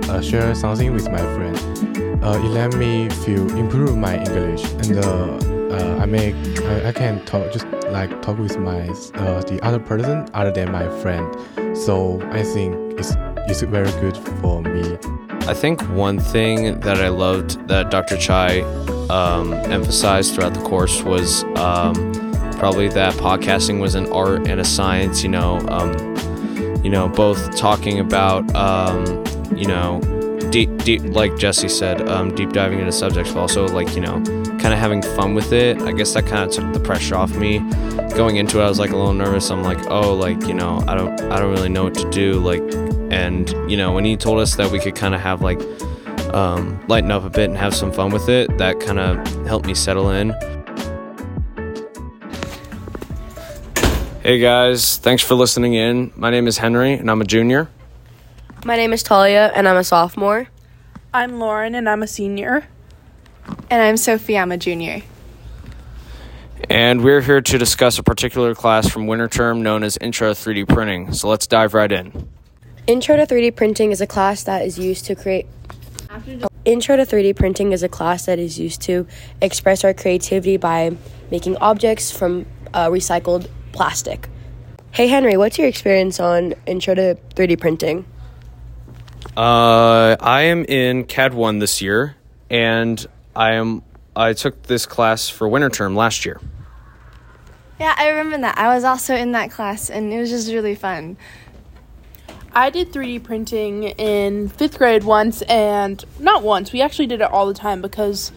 uh, 0.09 0.21
share 0.21 0.53
something 0.55 0.93
with 0.93 1.09
my 1.09 1.21
friend. 1.35 1.57
Uh, 2.23 2.41
it 2.43 2.49
let 2.49 2.73
me 2.75 3.09
feel 3.09 3.49
improve 3.57 3.95
my 3.97 4.17
English, 4.17 4.63
and 4.81 4.97
uh, 4.97 5.37
uh, 5.75 5.99
I 6.01 6.05
make 6.05 6.35
I, 6.61 6.89
I 6.89 6.91
can 6.91 7.23
talk 7.25 7.51
just 7.51 7.67
like 7.91 8.21
talk 8.21 8.37
with 8.37 8.57
my 8.57 8.87
uh, 9.15 9.41
the 9.43 9.59
other 9.63 9.79
person 9.79 10.27
other 10.33 10.51
than 10.51 10.71
my 10.71 10.89
friend. 11.01 11.25
So 11.77 12.21
I 12.31 12.43
think 12.43 12.99
it's 12.99 13.13
it's 13.47 13.61
very 13.61 13.91
good 14.01 14.17
for 14.17 14.61
me. 14.61 14.97
I 15.47 15.53
think 15.53 15.81
one 15.89 16.19
thing 16.19 16.79
that 16.81 16.99
I 16.99 17.07
loved 17.07 17.67
that 17.69 17.89
Dr. 17.89 18.17
Chai 18.17 18.59
um, 19.09 19.53
emphasized 19.53 20.35
throughout 20.35 20.53
the 20.53 20.61
course 20.61 21.01
was 21.03 21.43
um, 21.55 21.93
probably 22.57 22.89
that 22.89 23.13
podcasting 23.15 23.79
was 23.79 23.95
an 23.95 24.11
art 24.11 24.47
and 24.47 24.59
a 24.59 24.65
science. 24.65 25.23
You 25.23 25.29
know, 25.29 25.59
um, 25.69 26.16
you 26.87 26.91
know, 26.91 27.09
both 27.09 27.53
talking 27.57 27.99
about 27.99 28.49
um, 28.55 29.03
you 29.53 29.67
know, 29.67 29.99
deep, 30.51 30.69
deep, 30.85 31.01
like 31.03 31.37
Jesse 31.37 31.67
said, 31.67 32.07
um, 32.07 32.33
deep 32.33 32.53
diving 32.53 32.79
into 32.79 32.93
subjects, 32.93 33.33
but 33.33 33.41
also 33.41 33.67
like 33.67 33.93
you 33.93 33.99
know, 33.99 34.23
kind 34.23 34.67
of 34.67 34.79
having 34.79 35.01
fun 35.01 35.33
with 35.33 35.51
it. 35.51 35.81
I 35.81 35.91
guess 35.91 36.13
that 36.13 36.25
kind 36.27 36.45
of 36.45 36.51
took 36.55 36.71
the 36.71 36.79
pressure 36.79 37.15
off 37.15 37.35
me. 37.35 37.59
Going 38.15 38.37
into 38.37 38.61
it, 38.61 38.63
I 38.63 38.69
was 38.69 38.79
like 38.79 38.91
a 38.91 38.95
little 38.95 39.11
nervous. 39.11 39.51
I'm 39.51 39.63
like, 39.63 39.91
oh, 39.91 40.13
like 40.15 40.41
you 40.47 40.53
know, 40.53 40.81
I 40.87 40.95
don't, 40.95 41.19
I 41.23 41.39
don't 41.39 41.51
really 41.51 41.67
know 41.67 41.83
what 41.83 41.95
to 41.95 42.09
do. 42.09 42.39
Like, 42.39 42.61
and 43.11 43.49
you 43.69 43.75
know, 43.75 43.91
when 43.91 44.05
he 44.05 44.15
told 44.15 44.39
us 44.39 44.55
that 44.55 44.71
we 44.71 44.79
could 44.79 44.95
kind 44.95 45.13
of 45.13 45.19
have 45.19 45.41
like 45.41 45.59
um, 46.33 46.81
lighten 46.87 47.11
up 47.11 47.25
a 47.25 47.29
bit 47.29 47.49
and 47.49 47.57
have 47.57 47.75
some 47.75 47.91
fun 47.91 48.11
with 48.11 48.29
it, 48.29 48.57
that 48.59 48.79
kind 48.79 48.97
of 48.97 49.45
helped 49.45 49.65
me 49.65 49.73
settle 49.73 50.09
in. 50.11 50.33
Hey 54.27 54.39
guys, 54.39 54.97
thanks 54.97 55.23
for 55.23 55.35
listening 55.35 55.73
in. 55.75 56.11
My 56.17 56.29
name 56.29 56.47
is 56.47 56.57
Henry, 56.57 56.91
and 56.91 57.09
I'm 57.09 57.21
a 57.21 57.23
junior. 57.23 57.69
My 58.65 58.75
name 58.75 58.91
is 58.91 59.01
Talia, 59.01 59.53
and 59.55 59.69
I'm 59.69 59.77
a 59.77 59.85
sophomore. 59.85 60.49
I'm 61.13 61.39
Lauren, 61.39 61.75
and 61.75 61.87
I'm 61.87 62.03
a 62.03 62.07
senior. 62.07 62.67
And 63.69 63.81
I'm 63.81 63.95
Sofie, 63.95 64.37
I'm 64.37 64.51
a 64.51 64.57
junior. 64.57 65.03
And 66.69 67.05
we're 67.05 67.21
here 67.21 67.39
to 67.39 67.57
discuss 67.57 67.99
a 67.99 68.03
particular 68.03 68.53
class 68.53 68.89
from 68.89 69.07
winter 69.07 69.29
term 69.29 69.63
known 69.63 69.81
as 69.81 69.95
Intro 70.01 70.33
to 70.33 70.37
3D 70.37 70.67
Printing. 70.67 71.13
So 71.13 71.29
let's 71.29 71.47
dive 71.47 71.73
right 71.73 71.89
in. 71.89 72.27
Intro 72.85 73.15
to 73.15 73.25
3D 73.25 73.55
printing 73.55 73.93
is 73.93 74.01
a 74.01 74.07
class 74.07 74.43
that 74.43 74.65
is 74.65 74.77
used 74.77 75.05
to 75.05 75.15
create. 75.15 75.45
Intro 76.65 76.97
to 76.97 77.03
3D 77.03 77.33
printing 77.33 77.71
is 77.71 77.81
a 77.81 77.87
class 77.87 78.25
that 78.25 78.39
is 78.39 78.59
used 78.59 78.81
to 78.81 79.07
express 79.41 79.85
our 79.85 79.93
creativity 79.93 80.57
by 80.57 80.97
making 81.31 81.55
objects 81.59 82.11
from 82.11 82.45
uh, 82.73 82.87
recycled 82.89 83.49
plastic. 83.77 84.27
Hey 84.89 85.07
Henry, 85.07 85.37
what's 85.37 85.59
your 85.59 85.67
experience 85.67 86.19
on 86.19 86.55
Intro 86.65 86.95
to 86.95 87.15
3D 87.35 87.59
printing? 87.59 88.05
Uh, 89.37 90.17
I 90.19 90.41
am 90.43 90.65
in 90.65 91.03
CAD 91.03 91.35
1 91.35 91.59
this 91.59 91.79
year, 91.79 92.15
and 92.49 93.05
I 93.35 93.53
am 93.53 93.83
I 94.15 94.33
took 94.33 94.63
this 94.63 94.87
class 94.87 95.29
for 95.29 95.47
winter 95.47 95.69
term 95.69 95.95
last 95.95 96.25
year. 96.25 96.41
Yeah, 97.79 97.93
I 97.95 98.09
remember 98.09 98.39
that. 98.39 98.57
I 98.57 98.73
was 98.73 98.83
also 98.83 99.13
in 99.13 99.33
that 99.33 99.51
class, 99.51 99.91
and 99.91 100.11
it 100.11 100.19
was 100.19 100.31
just 100.31 100.51
really 100.51 100.73
fun. 100.73 101.15
I 102.51 102.71
did 102.71 102.91
3D 102.91 103.23
printing 103.23 103.83
in 103.83 104.49
fifth 104.49 104.79
grade 104.79 105.03
once, 105.03 105.43
and 105.43 106.03
not 106.17 106.41
once, 106.41 106.73
we 106.73 106.81
actually 106.81 107.05
did 107.05 107.21
it 107.21 107.29
all 107.29 107.45
the 107.45 107.53
time 107.53 107.83
because 107.83 108.31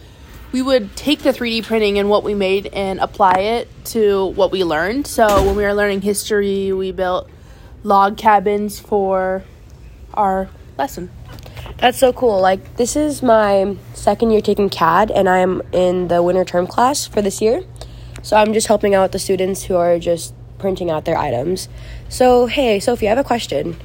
we 0.51 0.61
would 0.61 0.95
take 0.95 1.19
the 1.19 1.31
3D 1.31 1.63
printing 1.65 1.97
and 1.97 2.09
what 2.09 2.23
we 2.23 2.33
made 2.33 2.67
and 2.67 2.99
apply 2.99 3.33
it 3.39 3.69
to 3.85 4.27
what 4.27 4.51
we 4.51 4.63
learned. 4.63 5.07
So 5.07 5.45
when 5.45 5.55
we 5.55 5.63
were 5.63 5.73
learning 5.73 6.01
history, 6.01 6.73
we 6.73 6.91
built 6.91 7.29
log 7.83 8.17
cabins 8.17 8.79
for 8.79 9.43
our 10.13 10.49
lesson. 10.77 11.09
That's 11.77 11.97
so 11.97 12.13
cool. 12.13 12.39
Like, 12.41 12.77
this 12.77 12.95
is 12.95 13.23
my 13.23 13.75
second 13.93 14.31
year 14.31 14.41
taking 14.41 14.69
CAD, 14.69 15.09
and 15.09 15.27
I'm 15.27 15.61
in 15.71 16.09
the 16.09 16.21
winter 16.21 16.45
term 16.45 16.67
class 16.67 17.07
for 17.07 17.21
this 17.21 17.41
year. 17.41 17.63
So 18.21 18.37
I'm 18.37 18.53
just 18.53 18.67
helping 18.67 18.93
out 18.93 19.13
the 19.13 19.19
students 19.19 19.63
who 19.63 19.75
are 19.75 19.97
just 19.97 20.33
printing 20.59 20.91
out 20.91 21.05
their 21.05 21.17
items. 21.17 21.69
So, 22.07 22.45
hey, 22.45 22.77
Sofie, 22.77 23.07
I 23.07 23.09
have 23.09 23.17
a 23.17 23.23
question. 23.23 23.77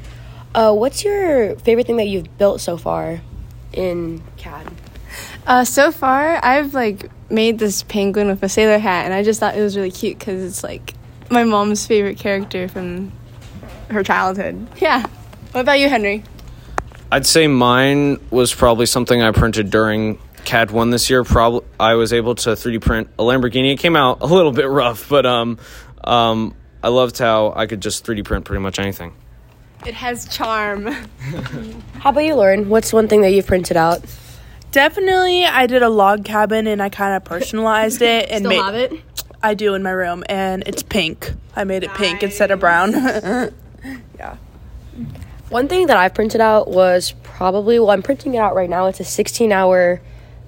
Uh, 0.55 0.75
what's 0.75 1.05
your 1.05 1.57
favorite 1.57 1.87
thing 1.87 1.97
that 1.97 2.09
you've 2.09 2.37
built 2.37 2.61
so 2.61 2.77
far 2.77 3.21
in 3.73 4.23
CAD? 4.37 4.67
Uh, 5.47 5.65
so 5.65 5.93
far, 5.93 6.45
I've 6.45 6.75
like 6.75 7.11
made 7.31 7.59
this 7.59 7.83
penguin 7.85 8.29
with 8.29 8.43
a 8.43 8.49
sailor 8.49 8.79
hat, 8.79 9.05
and 9.05 9.15
I 9.15 9.23
just 9.23 9.41
thought 9.41 9.57
it 9.57 9.63
was 9.63 9.77
really 9.77 9.91
cute 9.91 10.19
because 10.19 10.43
it's 10.43 10.65
like 10.65 10.95
my 11.31 11.45
mom's 11.45 11.87
favorite 11.87 12.19
character 12.19 12.69
from 12.69 13.13
her 13.91 14.03
childhood. 14.03 14.67
Yeah. 14.81 15.07
What 15.53 15.61
about 15.63 15.81
you, 15.81 15.89
Henry? 15.89 16.23
I'd 17.11 17.25
say 17.25 17.47
mine 17.47 18.19
was 18.31 18.53
probably 18.53 18.85
something 18.85 19.23
I 19.23 19.31
printed 19.31 19.71
during 19.71 20.19
CAD 20.45 20.71
1 20.71 20.91
this 20.91 21.09
year. 21.09 21.25
Probably 21.25 21.67
I 21.81 21.95
was 21.95 22.13
able 22.13 22.35
to 22.35 22.51
3D 22.51 22.83
print 22.83 23.09
a 23.19 23.23
Lamborghini. 23.23 23.73
It 23.73 23.79
came 23.79 23.97
out 23.97 24.19
a 24.21 24.27
little 24.27 24.53
bit 24.53 24.69
rough, 24.69 25.09
but 25.09 25.25
um, 25.25 25.59
um, 26.05 26.55
I 26.83 26.89
loved 26.89 27.17
how 27.17 27.55
I 27.57 27.67
could 27.67 27.81
just 27.81 28.05
3D 28.05 28.25
print 28.25 28.45
pretty 28.45 28.61
much 28.61 28.79
anything. 28.79 29.15
It 29.87 29.95
has 29.95 30.27
charm. 30.29 30.87
How 32.01 32.11
about 32.11 32.25
you, 32.25 32.35
Lauren? 32.35 32.69
What's 32.69 32.93
one 32.93 33.09
thing 33.09 33.23
that 33.23 33.31
you've 33.31 33.47
printed 33.47 33.77
out? 33.77 34.01
Definitely, 34.77 35.47
I 35.47 35.67
did 35.67 35.83
a 35.83 35.89
log 35.89 36.23
cabin 36.27 36.67
and 36.67 36.83
I 36.83 36.91
kind 36.91 37.17
of 37.17 37.25
personalized 37.25 38.03
it 38.03 38.29
and 38.31 38.45
Still 38.45 38.51
made. 38.51 38.61
have 38.63 38.75
it? 38.75 38.93
I 39.43 39.55
do 39.55 39.73
in 39.73 39.83
my 39.83 39.91
room, 39.91 40.23
and 40.29 40.63
it's 40.67 40.83
pink. 40.83 41.33
I 41.57 41.65
made 41.65 41.83
it 41.83 41.95
pink 41.95 42.23
instead 42.23 42.51
of 42.51 42.61
brown. 42.61 42.93
yeah. 44.19 44.37
One 45.49 45.67
thing 45.69 45.87
that 45.87 45.97
I 45.97 46.11
printed 46.11 46.43
out 46.43 46.69
was 46.69 47.15
probably 47.23 47.79
well, 47.79 47.89
I'm 47.89 48.03
printing 48.03 48.35
it 48.35 48.37
out 48.37 48.55
right 48.55 48.69
now. 48.69 48.85
It's 48.85 49.01
a 49.01 49.05
16 49.05 49.51
hour 49.51 50.03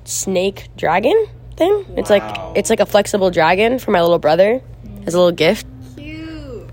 snake 0.05 0.69
dragon 0.77 1.27
thing. 1.57 1.87
It's 1.97 2.11
like 2.11 2.23
it's 2.55 2.69
like 2.69 2.81
a 2.81 2.87
flexible 2.87 3.31
dragon 3.31 3.79
for 3.79 3.93
my 3.93 4.03
little 4.03 4.19
brother 4.19 4.61
as 5.07 5.15
a 5.15 5.17
little 5.19 5.33
gift. 5.33 5.67
Cute. 5.97 6.69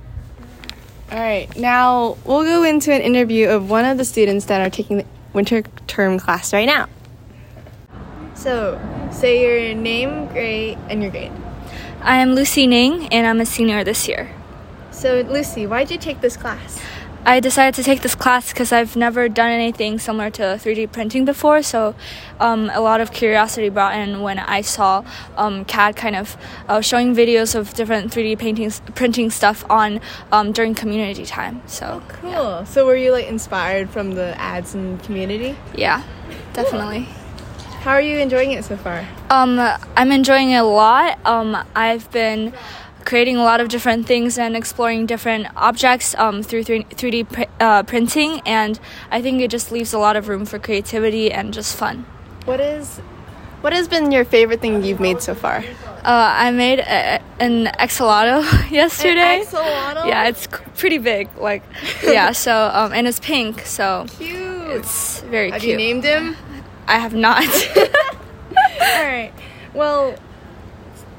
All 1.10 1.20
right, 1.20 1.48
now 1.56 2.18
we'll 2.26 2.44
go 2.44 2.64
into 2.64 2.92
an 2.92 3.02
interview 3.02 3.48
of 3.48 3.70
one 3.70 3.86
of 3.86 3.98
the 3.98 4.04
students 4.04 4.44
that 4.48 4.60
are 4.60 4.70
taking 4.70 4.98
the 4.98 5.06
winter 5.32 5.62
term 5.88 6.20
class 6.20 6.52
right 6.52 6.66
now. 6.66 6.90
So, 8.46 8.80
say 9.12 9.42
your 9.42 9.74
name, 9.74 10.28
grade, 10.28 10.78
and 10.88 11.02
your 11.02 11.10
grade. 11.10 11.32
I 12.02 12.18
am 12.18 12.36
Lucy 12.36 12.68
Ning, 12.68 13.08
and 13.08 13.25
I'm 13.25 13.42
a 13.42 13.46
senior 13.46 13.84
this 13.84 14.08
year. 14.08 14.30
So, 14.92 15.22
Lucy, 15.22 15.66
why 15.66 15.84
did 15.84 15.94
you 15.94 15.98
take 15.98 16.22
this 16.22 16.38
class? 16.38 16.80
I 17.25 17.40
decided 17.40 17.74
to 17.74 17.82
take 17.82 18.04
this 18.04 18.14
class 18.14 18.54
because 18.54 18.72
I've 18.72 18.96
never 18.96 19.28
done 19.28 19.50
anything 19.50 19.98
similar 19.98 20.30
to 20.30 20.44
3D 20.44 20.92
printing 20.92 21.25
before, 21.25 21.64
so 21.64 21.96
um, 22.40 22.70
a 22.72 22.82
lot 22.82 23.02
of 23.02 23.12
curiosity 23.12 23.70
brought 23.70 23.98
in 23.98 24.22
when 24.22 24.38
I 24.38 24.62
saw 24.62 25.04
um, 25.38 25.66
CAD 25.66 25.96
kind 25.96 26.16
of 26.16 26.38
uh, 26.68 26.82
showing 26.82 27.16
videos 27.16 27.56
of 27.56 27.74
different 27.74 28.14
3D 28.14 28.38
paintings, 28.38 28.80
printing 28.94 29.32
stuff 29.32 29.66
on 29.72 30.00
um, 30.32 30.52
during 30.52 30.75
community 30.75 31.25
time. 31.25 31.64
So 31.66 32.04
Cool. 32.10 32.64
So, 32.68 32.86
were 32.86 32.96
you 32.96 33.12
like 33.12 33.25
inspired 33.25 33.90
from 33.90 34.12
the 34.12 34.40
ads 34.40 34.75
in 34.75 35.00
community? 35.00 35.58
yeah, 35.74 36.04
definitely. 36.54 37.08
How 37.86 37.92
are 37.92 38.01
you 38.01 38.18
enjoying 38.18 38.51
it 38.51 38.65
so 38.65 38.77
far? 38.77 39.06
Um, 39.30 39.60
I'm 39.96 40.12
enjoying 40.12 40.50
it 40.50 40.58
a 40.58 40.63
lot. 40.63 41.20
Um, 41.24 41.56
I've 41.75 42.10
been 42.10 42.51
creating 43.06 43.38
a 43.38 43.44
lot 43.44 43.62
of 43.62 43.70
different 43.70 44.08
things 44.08 44.39
and 44.39 44.56
exploring 44.58 45.06
different 45.06 45.46
objects 45.56 46.15
um, 46.18 46.42
through 46.42 46.63
3, 46.63 46.84
3D 46.86 47.32
pr- 47.32 47.44
uh, 47.60 47.84
printing, 47.84 48.42
and 48.44 48.80
I 49.12 49.22
think 49.22 49.39
it 49.39 49.51
just 49.51 49.72
leaves 49.72 49.94
a 49.94 50.00
lot 50.00 50.15
of 50.15 50.27
room 50.27 50.46
for 50.46 50.58
creativity 50.58 51.32
and 51.32 51.54
just 51.54 51.77
fun. 51.77 52.08
What 52.46 52.60
is 52.60 52.98
what 53.62 53.72
has 53.72 53.88
been 53.88 54.12
your 54.12 54.25
favorite 54.25 54.62
thing 54.62 54.84
you've 54.84 55.00
made 55.00 55.22
so 55.22 55.36
far? 55.36 55.58
Uh, 56.04 56.34
I 56.38 56.50
made 56.50 56.80
a, 56.80 57.22
an 57.39 57.65
axolotl 57.68 58.42
yesterday. 58.72 59.42
An 59.42 59.46
axolotl? 59.46 60.08
Yeah, 60.08 60.27
it's 60.27 60.42
c- 60.46 60.63
pretty 60.75 60.98
big. 60.98 61.30
Like, 61.38 61.62
yeah. 62.04 62.32
So, 62.32 62.72
um, 62.74 62.94
and 62.94 63.08
it's 63.08 63.20
pink. 63.20 63.62
So 63.62 64.08
Cute. 64.18 64.38
it's 64.72 65.22
very 65.22 65.51
Have 65.51 65.62
cute. 65.62 65.74
Have 65.74 65.80
you 65.80 65.94
named 65.94 66.04
him? 66.04 66.36
I 66.88 67.00
have 67.00 67.13
not. 67.13 67.44
All 67.77 69.06
right. 69.06 69.32
Well, 69.74 70.15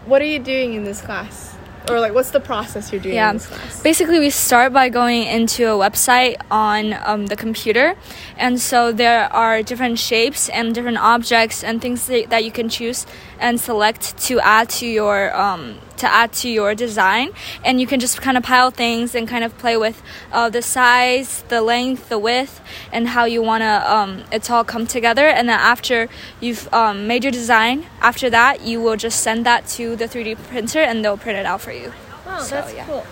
what 0.06 0.22
are 0.22 0.26
you 0.26 0.38
doing 0.38 0.74
in 0.74 0.84
this 0.84 1.00
class? 1.00 1.56
Or 1.88 2.00
like, 2.00 2.14
what's 2.14 2.30
the 2.30 2.40
process 2.40 2.90
you're 2.90 3.00
doing 3.00 3.14
yeah. 3.14 3.30
in 3.30 3.36
this 3.36 3.46
class? 3.46 3.82
Basically, 3.82 4.18
we 4.18 4.30
start 4.30 4.72
by 4.72 4.88
going 4.88 5.22
into 5.22 5.66
a 5.68 5.78
website 5.78 6.36
on 6.50 6.94
um, 7.04 7.26
the 7.26 7.36
computer, 7.36 7.94
and 8.36 8.60
so 8.60 8.90
there 8.90 9.32
are 9.32 9.62
different 9.62 9.98
shapes 10.00 10.48
and 10.48 10.74
different 10.74 10.98
objects 10.98 11.62
and 11.62 11.80
things 11.80 12.06
that, 12.08 12.30
that 12.30 12.44
you 12.44 12.50
can 12.50 12.68
choose 12.68 13.06
and 13.38 13.60
select 13.60 14.16
to 14.26 14.40
add 14.40 14.68
to 14.70 14.86
your 14.86 15.34
um, 15.36 15.78
to 15.98 16.06
add 16.06 16.32
to 16.32 16.48
your 16.48 16.74
design. 16.74 17.30
And 17.64 17.80
you 17.80 17.86
can 17.86 18.00
just 18.00 18.20
kind 18.20 18.36
of 18.36 18.42
pile 18.42 18.70
things 18.70 19.14
and 19.14 19.26
kind 19.26 19.44
of 19.44 19.56
play 19.58 19.76
with 19.76 20.02
uh, 20.32 20.50
the 20.50 20.60
size, 20.62 21.42
the 21.48 21.62
length, 21.62 22.08
the 22.08 22.18
width, 22.18 22.60
and 22.92 23.08
how 23.08 23.24
you 23.24 23.42
wanna 23.42 23.82
um, 23.86 24.24
it's 24.32 24.50
all 24.50 24.64
come 24.64 24.86
together. 24.86 25.26
And 25.26 25.48
then 25.48 25.58
after 25.58 26.08
you've 26.40 26.72
um, 26.72 27.06
made 27.06 27.24
your 27.24 27.32
design, 27.32 27.86
after 28.00 28.28
that 28.30 28.62
you 28.62 28.80
will 28.80 28.96
just 28.96 29.20
send 29.22 29.46
that 29.46 29.66
to 29.68 29.96
the 29.96 30.06
3D 30.06 30.36
printer 30.48 30.80
and 30.80 31.04
they'll 31.04 31.16
print 31.18 31.38
it 31.38 31.46
out 31.46 31.60
for 31.60 31.72
you. 31.72 31.92
Oh, 32.26 32.42
So, 32.42 32.56
that's 32.56 32.74
yeah. 32.74 32.84
cool. 32.86 33.06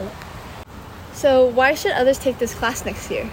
So, 1.12 1.46
why 1.46 1.74
should 1.74 1.92
others 1.92 2.18
take 2.18 2.38
this 2.38 2.54
class 2.54 2.84
next 2.84 3.10
year? 3.10 3.30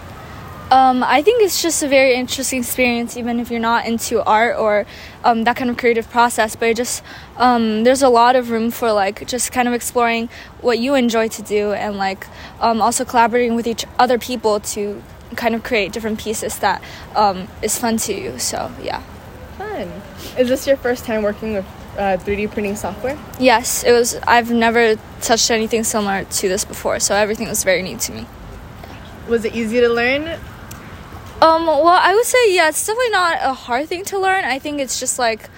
Um, 0.71 1.03
I 1.03 1.21
think 1.21 1.43
it's 1.43 1.61
just 1.61 1.83
a 1.83 1.87
very 1.89 2.15
interesting 2.15 2.59
experience, 2.59 3.17
even 3.17 3.41
if 3.41 3.51
you're 3.51 3.59
not 3.59 3.85
into 3.85 4.23
art 4.23 4.57
or 4.57 4.85
um, 5.21 5.43
that 5.43 5.57
kind 5.57 5.69
of 5.69 5.75
creative 5.75 6.09
process. 6.09 6.55
But 6.55 6.69
it 6.69 6.77
just 6.77 7.03
um, 7.35 7.83
there's 7.83 8.01
a 8.01 8.07
lot 8.07 8.37
of 8.37 8.51
room 8.51 8.71
for 8.71 8.93
like 8.93 9.27
just 9.27 9.51
kind 9.51 9.67
of 9.67 9.73
exploring 9.73 10.29
what 10.61 10.79
you 10.79 10.95
enjoy 10.95 11.27
to 11.27 11.41
do, 11.41 11.73
and 11.73 11.97
like 11.97 12.25
um, 12.61 12.81
also 12.81 13.03
collaborating 13.03 13.55
with 13.55 13.67
each 13.67 13.85
other 13.99 14.17
people 14.17 14.61
to 14.61 15.03
kind 15.35 15.55
of 15.55 15.63
create 15.63 15.91
different 15.91 16.19
pieces 16.19 16.59
that 16.59 16.81
um, 17.17 17.49
is 17.61 17.77
fun 17.77 17.97
to 17.97 18.13
you. 18.13 18.39
So 18.39 18.71
yeah. 18.81 19.03
Fun. 19.57 19.91
Is 20.37 20.47
this 20.47 20.65
your 20.65 20.77
first 20.77 21.03
time 21.03 21.21
working 21.21 21.53
with 21.53 21.65
uh, 21.97 22.15
3D 22.15 22.49
printing 22.49 22.77
software? 22.77 23.19
Yes, 23.41 23.83
it 23.83 23.91
was. 23.91 24.15
I've 24.25 24.51
never 24.51 24.95
touched 25.19 25.51
anything 25.51 25.83
similar 25.83 26.23
to 26.23 26.47
this 26.47 26.63
before, 26.63 27.01
so 27.01 27.13
everything 27.13 27.49
was 27.49 27.65
very 27.65 27.83
new 27.83 27.97
to 27.97 28.13
me. 28.13 28.25
Was 29.27 29.43
it 29.43 29.53
easy 29.53 29.81
to 29.81 29.89
learn? 29.89 30.39
Um, 31.41 31.65
well, 31.65 31.87
I 31.87 32.13
would 32.13 32.25
say 32.25 32.55
yeah, 32.55 32.69
it's 32.69 32.85
definitely 32.85 33.09
not 33.09 33.39
a 33.41 33.53
hard 33.53 33.87
thing 33.89 34.05
to 34.05 34.19
learn. 34.19 34.45
I 34.45 34.59
think 34.59 34.79
it's 34.79 34.99
just 34.99 35.17
like 35.17 35.49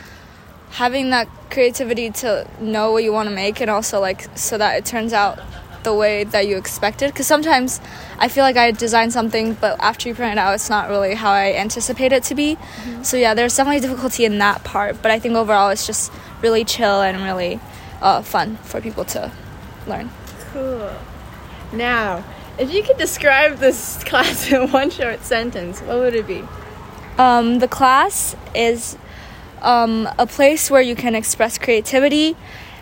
having 0.72 1.10
that 1.10 1.28
creativity 1.52 2.10
to 2.10 2.48
know 2.62 2.94
what 2.94 3.04
you 3.04 3.12
want 3.12 3.28
to 3.28 3.36
make 3.36 3.60
and 3.60 3.70
also 3.70 4.00
like 4.00 4.26
so 4.38 4.58
that 4.58 4.78
it 4.78 4.86
turns 4.86 5.14
out 5.14 5.40
the 5.84 5.94
way 5.94 6.24
that 6.24 6.48
you 6.48 6.58
expected 6.58 7.12
because 7.12 7.28
sometimes 7.28 7.82
I 8.18 8.30
feel 8.30 8.44
like 8.44 8.56
I 8.56 8.72
design 8.72 9.12
something 9.12 9.54
but 9.56 9.80
after 9.82 10.08
you 10.08 10.16
print 10.16 10.32
it 10.32 10.38
out 10.38 10.54
it's 10.56 10.70
not 10.70 10.90
really 10.90 11.14
how 11.14 11.32
I 11.32 11.54
anticipate 11.54 12.14
it 12.14 12.24
to 12.24 12.36
be. 12.36 12.58
So 13.04 13.18
yeah, 13.18 13.34
there's 13.34 13.56
definitely 13.56 13.82
difficulty 13.82 14.24
in 14.24 14.38
that 14.40 14.64
part, 14.64 15.02
but 15.02 15.12
I 15.12 15.20
think 15.20 15.36
overall 15.36 15.70
it's 15.70 15.86
just 15.86 16.14
really 16.42 16.64
chill 16.64 17.02
and 17.02 17.22
really 17.22 17.60
uh, 18.02 18.22
fun 18.22 18.56
for 18.64 18.80
people 18.80 19.04
to 19.06 19.32
learn. 19.86 20.10
Cool. 20.54 20.90
Now, 21.74 22.24
if 22.58 22.74
you 22.74 22.84
could 22.84 22.98
describe 22.98 23.58
this 23.58 24.04
class 24.06 24.52
in 24.52 24.72
one 24.72 24.90
short 24.90 25.24
sentence, 25.24 25.82
what 25.82 25.98
would 25.98 26.16
it 26.16 26.28
be? 26.28 26.44
Um, 27.18 27.60
the 27.60 27.68
class 27.68 28.36
is 28.56 28.98
um, 29.62 30.10
a 30.18 30.28
place 30.28 30.70
where 30.70 30.82
you 30.82 30.96
can 30.96 31.16
express 31.16 31.58
creativity 31.58 32.36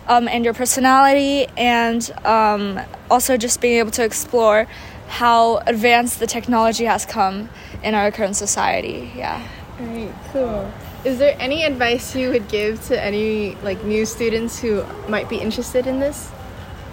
um, 0.08 0.26
and 0.28 0.44
your 0.44 0.54
personality, 0.54 1.46
and 1.56 2.10
um, 2.24 2.80
also 3.10 3.36
just 3.36 3.60
being 3.60 3.78
able 3.78 3.92
to 3.92 4.04
explore 4.04 4.66
how 5.08 5.58
advanced 5.58 6.18
the 6.18 6.26
technology 6.26 6.84
has 6.84 7.06
come 7.06 7.48
in 7.82 7.94
our 7.94 8.10
current 8.10 8.34
society. 8.34 9.12
Yeah. 9.14 9.46
Alright, 9.80 10.12
cool. 10.32 10.72
Is 11.04 11.18
there 11.18 11.36
any 11.38 11.64
advice 11.64 12.16
you 12.16 12.30
would 12.30 12.48
give 12.48 12.84
to 12.86 13.00
any 13.00 13.56
like 13.56 13.84
new 13.84 14.06
students 14.06 14.58
who 14.58 14.84
might 15.08 15.28
be 15.28 15.36
interested 15.36 15.86
in 15.86 16.00
this? 16.00 16.30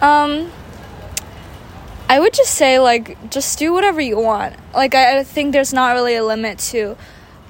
Um, 0.01 0.51
I 2.09 2.19
would 2.19 2.33
just 2.33 2.55
say 2.55 2.79
like 2.79 3.29
just 3.29 3.59
do 3.59 3.71
whatever 3.71 4.01
you 4.01 4.17
want. 4.17 4.55
Like 4.73 4.95
I, 4.95 5.19
I 5.19 5.23
think 5.23 5.53
there's 5.53 5.71
not 5.71 5.93
really 5.93 6.15
a 6.15 6.25
limit 6.25 6.57
to 6.73 6.97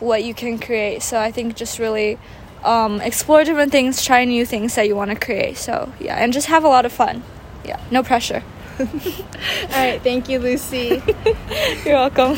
what 0.02 0.26
you 0.26 0.34
can 0.34 0.60
create. 0.60 1.02
So 1.02 1.18
I 1.18 1.32
think 1.32 1.56
just 1.56 1.80
really 1.80 2.20
um, 2.66 3.00
explore 3.00 3.46
different 3.46 3.72
things, 3.72 4.04
try 4.04 4.26
new 4.26 4.46
things 4.46 4.76
that 4.76 4.86
you 4.86 4.98
want 4.98 5.12
to 5.12 5.18
create. 5.18 5.56
So 5.58 5.94
yeah, 5.98 6.18
and 6.18 6.34
just 6.34 6.48
have 6.48 6.66
a 6.66 6.68
lot 6.68 6.86
of 6.86 6.92
fun. 6.92 7.24
Yeah, 7.64 7.82
no 7.90 8.04
pressure. 8.04 8.44
All 8.80 8.86
right, 9.76 10.02
thank 10.04 10.28
you, 10.28 10.40
Lucy. 10.40 11.02
You're 11.86 11.96
welcome. 11.96 12.36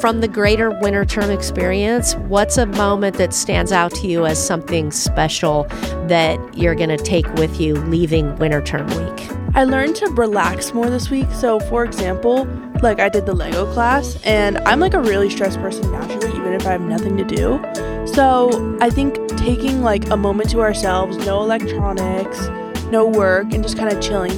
From 0.00 0.20
the 0.20 0.28
greater 0.28 0.70
winter 0.80 1.04
term 1.04 1.30
experience, 1.30 2.14
what's 2.14 2.56
a 2.56 2.64
moment 2.64 3.18
that 3.18 3.34
stands 3.34 3.70
out 3.70 3.92
to 3.96 4.06
you 4.06 4.24
as 4.24 4.44
something 4.44 4.92
special 4.92 5.64
that 6.06 6.38
you're 6.56 6.76
going 6.76 6.88
to 6.88 6.96
take 6.96 7.26
with 7.34 7.60
you 7.60 7.74
leaving 7.74 8.34
winter 8.36 8.62
term 8.62 8.86
week? 8.96 9.37
I 9.54 9.64
learned 9.64 9.96
to 9.96 10.06
relax 10.10 10.72
more 10.72 10.88
this 10.90 11.10
week. 11.10 11.28
So, 11.32 11.58
for 11.60 11.84
example, 11.84 12.46
like 12.82 13.00
I 13.00 13.08
did 13.08 13.26
the 13.26 13.34
Lego 13.34 13.70
class, 13.72 14.18
and 14.24 14.58
I'm 14.58 14.80
like 14.80 14.94
a 14.94 15.00
really 15.00 15.30
stressed 15.30 15.58
person 15.60 15.90
naturally, 15.90 16.28
even 16.36 16.52
if 16.52 16.66
I 16.66 16.72
have 16.72 16.80
nothing 16.80 17.16
to 17.16 17.24
do. 17.24 17.60
So, 18.06 18.78
I 18.80 18.90
think 18.90 19.16
taking 19.36 19.82
like 19.82 20.08
a 20.10 20.16
moment 20.16 20.50
to 20.50 20.60
ourselves, 20.60 21.16
no 21.18 21.40
electronics, 21.42 22.48
no 22.90 23.06
work, 23.06 23.52
and 23.52 23.62
just 23.62 23.76
kind 23.76 23.92
of 23.92 24.00
chilling. 24.00 24.30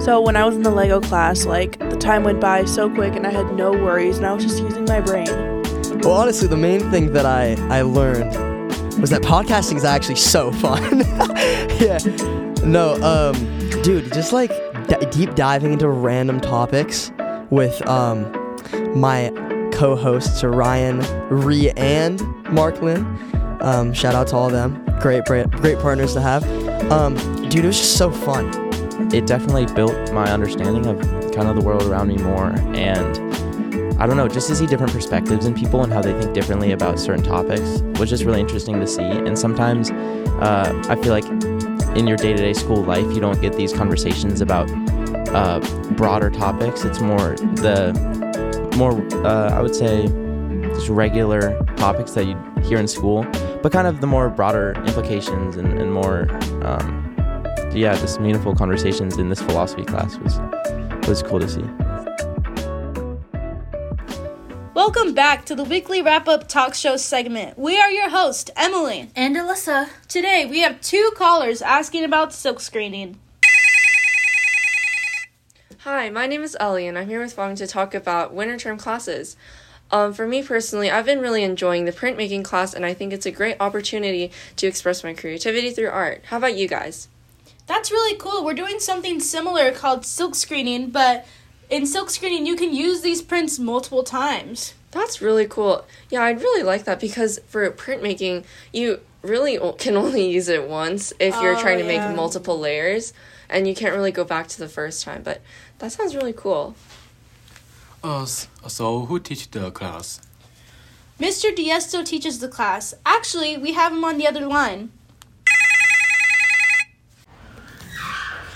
So, 0.00 0.20
when 0.20 0.36
I 0.36 0.44
was 0.44 0.54
in 0.54 0.62
the 0.62 0.70
Lego 0.70 1.00
class, 1.00 1.44
like 1.44 1.78
the 1.78 1.96
time 1.96 2.22
went 2.22 2.40
by 2.40 2.64
so 2.64 2.88
quick 2.88 3.14
and 3.16 3.26
I 3.26 3.30
had 3.30 3.54
no 3.54 3.72
worries, 3.72 4.18
and 4.18 4.26
I 4.26 4.32
was 4.32 4.44
just 4.44 4.62
using 4.62 4.84
my 4.84 5.00
brain. 5.00 5.26
Well, 6.02 6.12
honestly, 6.12 6.46
the 6.46 6.56
main 6.56 6.80
thing 6.90 7.12
that 7.14 7.26
I, 7.26 7.56
I 7.76 7.82
learned 7.82 8.32
was 9.00 9.10
that 9.10 9.22
podcasting 9.22 9.76
is 9.76 9.84
actually 9.84 10.16
so 10.16 10.52
fun. 10.62 11.00
yeah. 11.80 11.98
No, 12.64 12.94
um, 13.02 13.57
dude, 13.82 14.12
just 14.12 14.32
like 14.32 14.50
d- 14.88 15.06
deep 15.10 15.34
diving 15.34 15.72
into 15.72 15.88
random 15.88 16.40
topics 16.40 17.12
with 17.50 17.86
um, 17.88 18.30
my 18.98 19.30
co 19.72 19.96
hosts, 19.96 20.42
Ryan, 20.44 21.00
Ree, 21.28 21.70
and 21.70 22.20
Mark 22.50 22.82
Lin. 22.82 23.06
Um, 23.60 23.92
shout 23.92 24.14
out 24.14 24.28
to 24.28 24.36
all 24.36 24.46
of 24.46 24.52
them. 24.52 24.84
Great, 25.00 25.24
great, 25.24 25.50
great 25.50 25.78
partners 25.78 26.14
to 26.14 26.20
have. 26.20 26.44
Um, 26.90 27.14
dude, 27.48 27.64
it 27.64 27.68
was 27.68 27.78
just 27.78 27.96
so 27.96 28.10
fun. 28.10 28.50
It 29.12 29.26
definitely 29.26 29.66
built 29.74 30.12
my 30.12 30.30
understanding 30.30 30.86
of 30.86 31.00
kind 31.32 31.48
of 31.48 31.56
the 31.56 31.62
world 31.62 31.84
around 31.84 32.08
me 32.08 32.16
more 32.18 32.50
and 32.74 33.18
I 34.00 34.06
don't 34.06 34.16
know, 34.16 34.28
just 34.28 34.46
to 34.48 34.54
see 34.54 34.66
different 34.66 34.92
perspectives 34.92 35.44
in 35.44 35.54
people 35.54 35.82
and 35.82 35.92
how 35.92 36.00
they 36.00 36.12
think 36.12 36.32
differently 36.32 36.70
about 36.70 37.00
certain 37.00 37.24
topics 37.24 37.80
was 37.98 38.08
just 38.08 38.22
really 38.22 38.40
interesting 38.40 38.78
to 38.78 38.86
see. 38.86 39.02
And 39.02 39.36
sometimes 39.36 39.90
uh, 39.90 40.84
I 40.88 40.94
feel 41.02 41.12
like 41.12 41.24
in 41.98 42.06
your 42.06 42.16
day 42.16 42.32
to 42.32 42.38
day 42.38 42.52
school 42.52 42.82
life, 42.84 43.04
you 43.12 43.20
don't 43.20 43.40
get 43.40 43.54
these 43.54 43.72
conversations 43.72 44.40
about 44.40 44.70
uh, 45.34 45.58
broader 45.96 46.30
topics. 46.30 46.84
It's 46.84 47.00
more 47.00 47.34
the 47.56 47.92
more, 48.76 48.92
uh, 49.26 49.50
I 49.50 49.60
would 49.60 49.74
say, 49.74 50.06
just 50.68 50.88
regular 50.88 51.58
topics 51.74 52.12
that 52.12 52.26
you 52.26 52.36
hear 52.62 52.78
in 52.78 52.86
school, 52.86 53.26
but 53.62 53.72
kind 53.72 53.88
of 53.88 54.00
the 54.00 54.06
more 54.06 54.30
broader 54.30 54.74
implications 54.86 55.56
and, 55.56 55.76
and 55.76 55.92
more, 55.92 56.30
um, 56.64 57.04
yeah, 57.74 57.98
just 57.98 58.20
meaningful 58.20 58.54
conversations 58.54 59.18
in 59.18 59.28
this 59.28 59.42
philosophy 59.42 59.84
class 59.84 60.16
was 60.18 60.38
was 61.08 61.22
cool 61.22 61.40
to 61.40 61.48
see. 61.48 61.64
Welcome 64.74 65.14
back 65.14 65.46
to 65.46 65.54
the 65.54 65.64
weekly 65.64 66.02
wrap 66.02 66.28
up 66.28 66.46
talk 66.46 66.74
show 66.74 66.96
segment. 66.96 67.58
We 67.58 67.80
are 67.80 67.90
your 67.90 68.10
host, 68.10 68.50
Emily. 68.54 69.10
And 69.16 69.34
Alyssa. 69.34 69.88
Today 70.08 70.46
we 70.48 70.60
have 70.60 70.80
two 70.80 71.10
callers 71.16 71.62
asking 71.62 72.04
about 72.04 72.32
silk 72.32 72.60
screening. 72.60 73.18
Hi, 75.78 76.10
my 76.10 76.26
name 76.26 76.42
is 76.42 76.56
Ellie, 76.60 76.86
and 76.86 76.98
I'm 76.98 77.08
here 77.08 77.20
with 77.20 77.32
Fang 77.32 77.56
to 77.56 77.66
talk 77.66 77.94
about 77.94 78.34
winter 78.34 78.58
term 78.58 78.76
classes. 78.76 79.36
Um, 79.90 80.12
for 80.12 80.28
me 80.28 80.42
personally, 80.42 80.90
I've 80.90 81.06
been 81.06 81.20
really 81.20 81.42
enjoying 81.42 81.86
the 81.86 81.92
printmaking 81.92 82.44
class, 82.44 82.74
and 82.74 82.84
I 82.84 82.92
think 82.92 83.12
it's 83.12 83.26
a 83.26 83.30
great 83.30 83.56
opportunity 83.58 84.30
to 84.56 84.66
express 84.66 85.02
my 85.02 85.14
creativity 85.14 85.70
through 85.70 85.88
art. 85.88 86.24
How 86.26 86.36
about 86.36 86.56
you 86.56 86.68
guys? 86.68 87.08
That's 87.66 87.90
really 87.90 88.16
cool. 88.18 88.44
We're 88.44 88.54
doing 88.54 88.80
something 88.80 89.20
similar 89.20 89.72
called 89.72 90.04
silk 90.04 90.34
screening, 90.34 90.90
but 90.90 91.26
in 91.70 91.86
silk 91.86 92.10
screening, 92.10 92.46
you 92.46 92.56
can 92.56 92.72
use 92.74 93.00
these 93.02 93.22
prints 93.22 93.58
multiple 93.58 94.02
times. 94.02 94.74
That's 94.90 95.20
really 95.20 95.46
cool. 95.46 95.84
Yeah, 96.10 96.22
I'd 96.22 96.40
really 96.40 96.62
like 96.62 96.84
that 96.84 96.98
because 97.00 97.38
for 97.46 97.70
printmaking, 97.70 98.44
you 98.72 99.00
really 99.22 99.58
can 99.78 99.96
only 100.04 100.28
use 100.30 100.48
it 100.48 100.68
once 100.68 101.12
if 101.20 101.34
you're 101.42 101.56
Oh, 101.56 101.60
trying 101.60 101.78
to 101.78 101.84
yeah. 101.84 102.08
make 102.08 102.16
multiple 102.16 102.58
layers, 102.58 103.12
and 103.50 103.66
you 103.68 103.74
can't 103.74 103.94
really 103.94 104.12
go 104.12 104.24
back 104.24 104.46
to 104.48 104.58
the 104.58 104.68
first 104.68 105.04
time. 105.04 105.22
But 105.22 105.40
that 105.78 105.92
sounds 105.92 106.14
really 106.16 106.32
cool. 106.32 106.74
Uh, 108.02 108.24
so 108.24 109.06
who 109.06 109.18
teach 109.18 109.50
the 109.50 109.70
class? 109.70 110.20
Mr. 111.20 111.54
Diesto 111.54 112.02
teaches 112.04 112.38
the 112.38 112.48
class. 112.48 112.94
Actually, 113.04 113.58
we 113.58 113.72
have 113.72 113.92
him 113.92 114.04
on 114.04 114.18
the 114.18 114.26
other 114.26 114.46
line. 114.46 114.90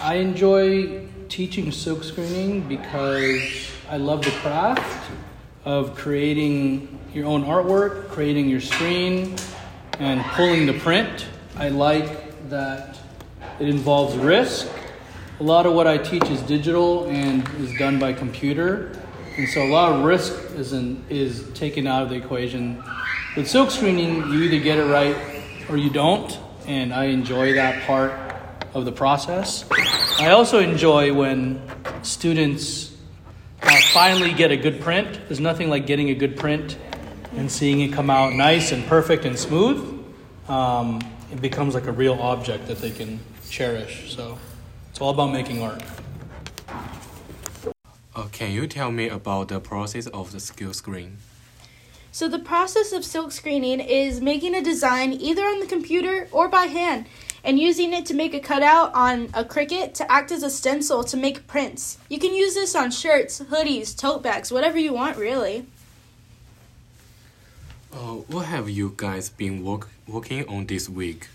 I 0.00 0.14
enjoy 0.16 1.06
teaching 1.32 1.72
silk 1.72 2.04
screening 2.04 2.60
because 2.68 3.40
I 3.88 3.96
love 3.96 4.22
the 4.22 4.30
craft 4.42 5.10
of 5.64 5.94
creating 5.94 7.00
your 7.14 7.24
own 7.24 7.44
artwork, 7.44 8.10
creating 8.10 8.50
your 8.50 8.60
screen, 8.60 9.36
and 9.98 10.22
pulling 10.32 10.66
the 10.66 10.74
print. 10.74 11.26
I 11.56 11.70
like 11.70 12.50
that 12.50 12.98
it 13.58 13.66
involves 13.66 14.14
risk. 14.14 14.68
A 15.40 15.42
lot 15.42 15.64
of 15.64 15.72
what 15.72 15.86
I 15.86 15.96
teach 15.96 16.24
is 16.24 16.42
digital 16.42 17.06
and 17.06 17.48
is 17.60 17.72
done 17.78 17.98
by 17.98 18.12
computer, 18.12 19.02
and 19.38 19.48
so 19.48 19.62
a 19.62 19.70
lot 19.72 19.90
of 19.90 20.04
risk 20.04 20.34
is 20.56 20.74
in, 20.74 21.02
is 21.08 21.48
taken 21.54 21.86
out 21.86 22.02
of 22.02 22.10
the 22.10 22.16
equation. 22.16 22.84
With 23.38 23.48
silk 23.48 23.70
screening, 23.70 24.16
you 24.16 24.42
either 24.42 24.62
get 24.62 24.76
it 24.78 24.84
right 24.84 25.16
or 25.70 25.78
you 25.78 25.88
don't, 25.88 26.38
and 26.66 26.92
I 26.92 27.06
enjoy 27.06 27.54
that 27.54 27.84
part 27.84 28.12
of 28.74 28.84
the 28.84 28.92
process. 28.92 29.64
I 30.18 30.30
also 30.30 30.60
enjoy 30.60 31.12
when 31.12 31.60
students 32.02 32.94
uh, 33.62 33.76
finally 33.92 34.32
get 34.32 34.52
a 34.52 34.56
good 34.56 34.80
print. 34.80 35.20
There's 35.26 35.40
nothing 35.40 35.70
like 35.70 35.86
getting 35.86 36.10
a 36.10 36.14
good 36.14 36.36
print 36.36 36.76
and 37.36 37.50
seeing 37.50 37.80
it 37.80 37.92
come 37.92 38.10
out 38.10 38.32
nice 38.32 38.72
and 38.72 38.86
perfect 38.86 39.24
and 39.24 39.38
smooth. 39.38 40.04
Um, 40.48 41.00
it 41.32 41.40
becomes 41.40 41.74
like 41.74 41.86
a 41.86 41.92
real 41.92 42.14
object 42.14 42.66
that 42.68 42.78
they 42.78 42.90
can 42.90 43.20
cherish. 43.48 44.14
So 44.14 44.38
it's 44.90 45.00
all 45.00 45.10
about 45.10 45.32
making 45.32 45.62
art. 45.62 45.82
Uh, 48.14 48.28
can 48.30 48.52
you 48.52 48.66
tell 48.66 48.92
me 48.92 49.08
about 49.08 49.48
the 49.48 49.60
process 49.60 50.06
of 50.08 50.32
the 50.32 50.40
skill 50.40 50.72
screen? 50.72 51.16
So, 52.14 52.28
the 52.28 52.38
process 52.38 52.92
of 52.92 53.06
silk 53.06 53.32
screening 53.32 53.80
is 53.80 54.20
making 54.20 54.54
a 54.54 54.60
design 54.60 55.14
either 55.14 55.46
on 55.46 55.60
the 55.60 55.66
computer 55.66 56.28
or 56.30 56.46
by 56.46 56.66
hand 56.66 57.06
and 57.44 57.58
using 57.58 57.92
it 57.92 58.06
to 58.06 58.14
make 58.14 58.34
a 58.34 58.40
cutout 58.40 58.92
on 58.94 59.24
a 59.34 59.44
Cricut 59.44 59.94
to 59.94 60.10
act 60.10 60.30
as 60.30 60.42
a 60.42 60.50
stencil 60.50 61.02
to 61.04 61.16
make 61.16 61.46
prints. 61.46 61.98
You 62.08 62.18
can 62.18 62.34
use 62.34 62.54
this 62.54 62.74
on 62.74 62.90
shirts, 62.90 63.40
hoodies, 63.40 63.96
tote 63.96 64.22
bags, 64.22 64.52
whatever 64.52 64.78
you 64.78 64.92
want, 64.92 65.16
really. 65.16 65.66
Uh, 67.92 68.22
what 68.28 68.46
have 68.46 68.70
you 68.70 68.94
guys 68.96 69.28
been 69.28 69.64
work- 69.64 69.90
working 70.06 70.48
on 70.48 70.66
this 70.66 70.88
week? 70.88 71.28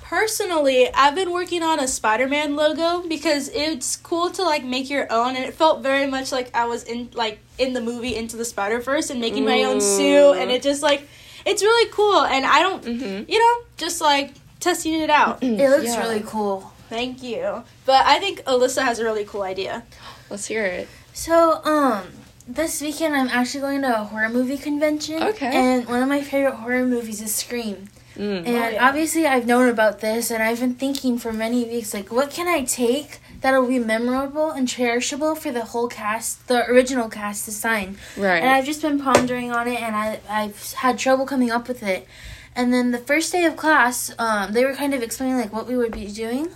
Personally, 0.00 0.92
I've 0.92 1.14
been 1.14 1.30
working 1.30 1.62
on 1.62 1.78
a 1.80 1.86
Spider-Man 1.88 2.54
logo 2.56 3.06
because 3.08 3.48
it's 3.48 3.96
cool 3.96 4.30
to 4.30 4.42
like 4.42 4.64
make 4.64 4.90
your 4.90 5.10
own 5.10 5.36
and 5.36 5.44
it 5.44 5.54
felt 5.54 5.82
very 5.82 6.06
much 6.06 6.32
like 6.32 6.54
I 6.54 6.66
was 6.66 6.82
in 6.82 7.08
like 7.14 7.38
in 7.56 7.72
the 7.72 7.80
movie 7.80 8.14
Into 8.14 8.36
the 8.36 8.44
Spider-Verse 8.44 9.08
and 9.08 9.20
making 9.20 9.46
my 9.46 9.62
own 9.62 9.80
suit 9.80 10.34
and 10.34 10.50
it 10.50 10.60
just 10.62 10.82
like 10.82 11.08
it's 11.46 11.62
really 11.62 11.90
cool 11.92 12.20
and 12.20 12.44
I 12.44 12.60
don't 12.60 12.84
you 12.84 13.38
know, 13.38 13.64
just 13.78 14.02
like 14.02 14.34
testing 14.62 14.94
it 15.00 15.10
out. 15.10 15.42
It 15.42 15.68
looks 15.68 15.96
really 15.96 16.22
cool. 16.24 16.72
Thank 16.88 17.22
you. 17.22 17.62
But 17.86 18.04
I 18.06 18.18
think 18.18 18.42
Alyssa 18.44 18.82
has 18.82 18.98
a 18.98 19.04
really 19.04 19.24
cool 19.24 19.42
idea. 19.42 19.82
Let's 20.30 20.46
hear 20.46 20.64
it. 20.64 20.88
So, 21.12 21.62
um, 21.64 22.04
this 22.46 22.80
weekend 22.80 23.14
I'm 23.14 23.28
actually 23.28 23.60
going 23.60 23.82
to 23.82 24.00
a 24.00 24.04
horror 24.04 24.28
movie 24.28 24.58
convention. 24.58 25.22
Okay. 25.22 25.50
And 25.54 25.86
one 25.88 26.02
of 26.02 26.08
my 26.08 26.22
favorite 26.22 26.56
horror 26.56 26.84
movies 26.86 27.20
is 27.22 27.34
Scream. 27.34 27.88
Mm. 28.16 28.38
And 28.46 28.48
Oh, 28.48 28.68
yeah. 28.68 28.88
obviously, 28.88 29.26
I've 29.26 29.46
known 29.46 29.68
about 29.70 30.00
this, 30.00 30.30
and 30.30 30.42
I've 30.42 30.60
been 30.60 30.74
thinking 30.74 31.18
for 31.18 31.32
many 31.32 31.64
weeks, 31.64 31.94
like, 31.94 32.12
what 32.12 32.30
can 32.30 32.46
I 32.46 32.62
take 32.64 33.20
that'll 33.40 33.66
be 33.66 33.78
memorable 33.78 34.50
and 34.50 34.68
cherishable 34.68 35.36
for 35.36 35.50
the 35.50 35.64
whole 35.64 35.88
cast, 35.88 36.46
the 36.46 36.66
original 36.66 37.08
cast, 37.08 37.46
to 37.46 37.52
sign? 37.52 37.96
Right. 38.18 38.42
And 38.42 38.50
I've 38.50 38.66
just 38.66 38.82
been 38.82 39.00
pondering 39.00 39.50
on 39.50 39.66
it, 39.66 39.80
and 39.80 39.96
I, 39.96 40.20
I've 40.28 40.72
had 40.74 40.98
trouble 40.98 41.24
coming 41.24 41.50
up 41.50 41.68
with 41.68 41.82
it. 41.82 42.06
And 42.54 42.72
then 42.72 42.90
the 42.90 42.98
first 42.98 43.32
day 43.32 43.44
of 43.44 43.56
class, 43.56 44.12
um, 44.18 44.52
they 44.52 44.64
were 44.64 44.74
kind 44.74 44.92
of 44.94 45.02
explaining 45.02 45.36
like 45.38 45.52
what 45.52 45.66
we 45.66 45.76
would 45.76 45.92
be 45.92 46.06
doing. 46.06 46.48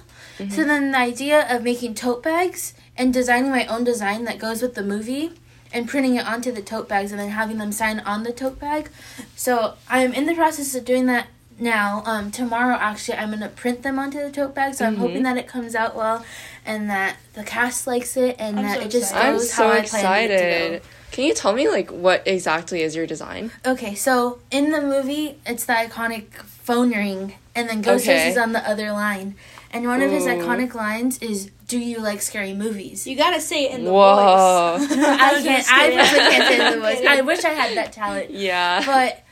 So 0.51 0.65
then 0.65 0.93
the 0.93 0.99
idea 0.99 1.47
of 1.49 1.63
making 1.63 1.95
tote 1.95 2.23
bags 2.23 2.75
and 2.95 3.11
designing 3.13 3.51
my 3.51 3.65
own 3.67 3.85
design 3.85 4.25
that 4.25 4.39
goes 4.39 4.61
with 4.61 4.75
the 4.75 4.83
movie 4.83 5.33
and 5.73 5.89
printing 5.89 6.17
it 6.17 6.27
onto 6.27 6.53
the 6.53 6.61
tote 6.61 6.91
bags 6.91 7.11
and 7.11 7.19
then 7.19 7.31
having 7.31 7.57
them 7.57 7.73
sign 7.73 8.01
on 8.01 8.23
the 8.23 8.33
tote 8.33 8.59
bag. 8.61 8.91
So 9.35 9.75
I'm 9.89 10.13
in 10.13 10.27
the 10.27 10.35
process 10.35 10.75
of 10.75 10.85
doing 10.85 11.07
that 11.07 11.29
now. 11.59 12.03
Um, 12.05 12.31
tomorrow 12.31 12.77
actually 12.77 13.17
I'm 13.17 13.31
gonna 13.31 13.49
print 13.49 13.83
them 13.83 13.99
onto 13.99 14.19
the 14.21 14.31
tote 14.31 14.55
bag. 14.55 14.75
So 14.75 14.85
I'm 14.85 14.97
Mhm. 14.97 15.01
hoping 15.01 15.23
that 15.23 15.39
it 15.39 15.49
comes 15.49 15.75
out 15.75 15.97
well 15.97 16.23
and 16.67 16.91
that 16.91 17.17
the 17.33 17.43
cast 17.43 17.87
likes 17.87 18.15
it 18.19 18.37
and 18.39 18.59
I'm 18.59 18.65
that 18.67 18.75
so 18.81 18.85
it 18.85 18.91
just 18.91 19.15
I'm 19.15 19.37
goes 19.37 19.55
so 19.55 19.63
how 19.67 19.71
I 19.73 19.81
planned 19.83 20.31
it 20.33 20.39
to 20.39 20.79
go. 20.81 20.81
Excited. 21.17 21.23
Can 21.23 21.25
you 21.25 21.35
tell 21.35 21.53
me 21.53 21.69
like 21.69 21.91
what 21.91 22.23
exactly 22.27 22.83
is 22.83 22.95
your 22.95 23.07
design? 23.07 23.51
Okay, 23.67 23.95
so 23.95 24.39
in 24.51 24.71
the 24.73 24.81
movie, 24.83 25.39
it's 25.47 25.65
the 25.65 25.73
iconic 25.73 26.33
phone 26.35 26.91
ring, 26.91 27.35
and 27.55 27.69
then 27.69 27.83
Ghostface 27.83 28.01
Okay. 28.03 28.31
is 28.31 28.37
on 28.37 28.53
the 28.53 28.69
other 28.69 28.93
line. 28.93 29.35
And 29.73 29.87
one 29.87 30.01
of 30.01 30.11
his 30.11 30.25
iconic 30.25 30.75
lines 30.75 31.19
is, 31.19 31.51
"Do 31.69 31.79
you 31.79 31.99
like 31.99 32.23
scary 32.23 32.55
movies?" 32.55 33.07
You 33.07 33.17
gotta 33.17 33.41
say 33.41 33.65
it 33.65 33.73
in 33.79 33.85
the 33.85 33.93
Whoa. 33.93 34.79
voice. 34.79 34.91
I 34.93 35.43
can't. 35.43 35.67
I 35.73 35.81
kidding. 35.89 35.99
personally 35.99 36.31
can't 36.31 36.49
say 36.49 36.55
it 36.55 36.61
in 36.73 36.81
the 36.81 36.87
voice. 36.87 37.07
I 37.07 37.21
wish 37.21 37.45
I 37.45 37.51
had 37.51 37.77
that 37.77 37.93
talent. 37.93 38.31
Yeah. 38.31 38.83
But 38.87 39.23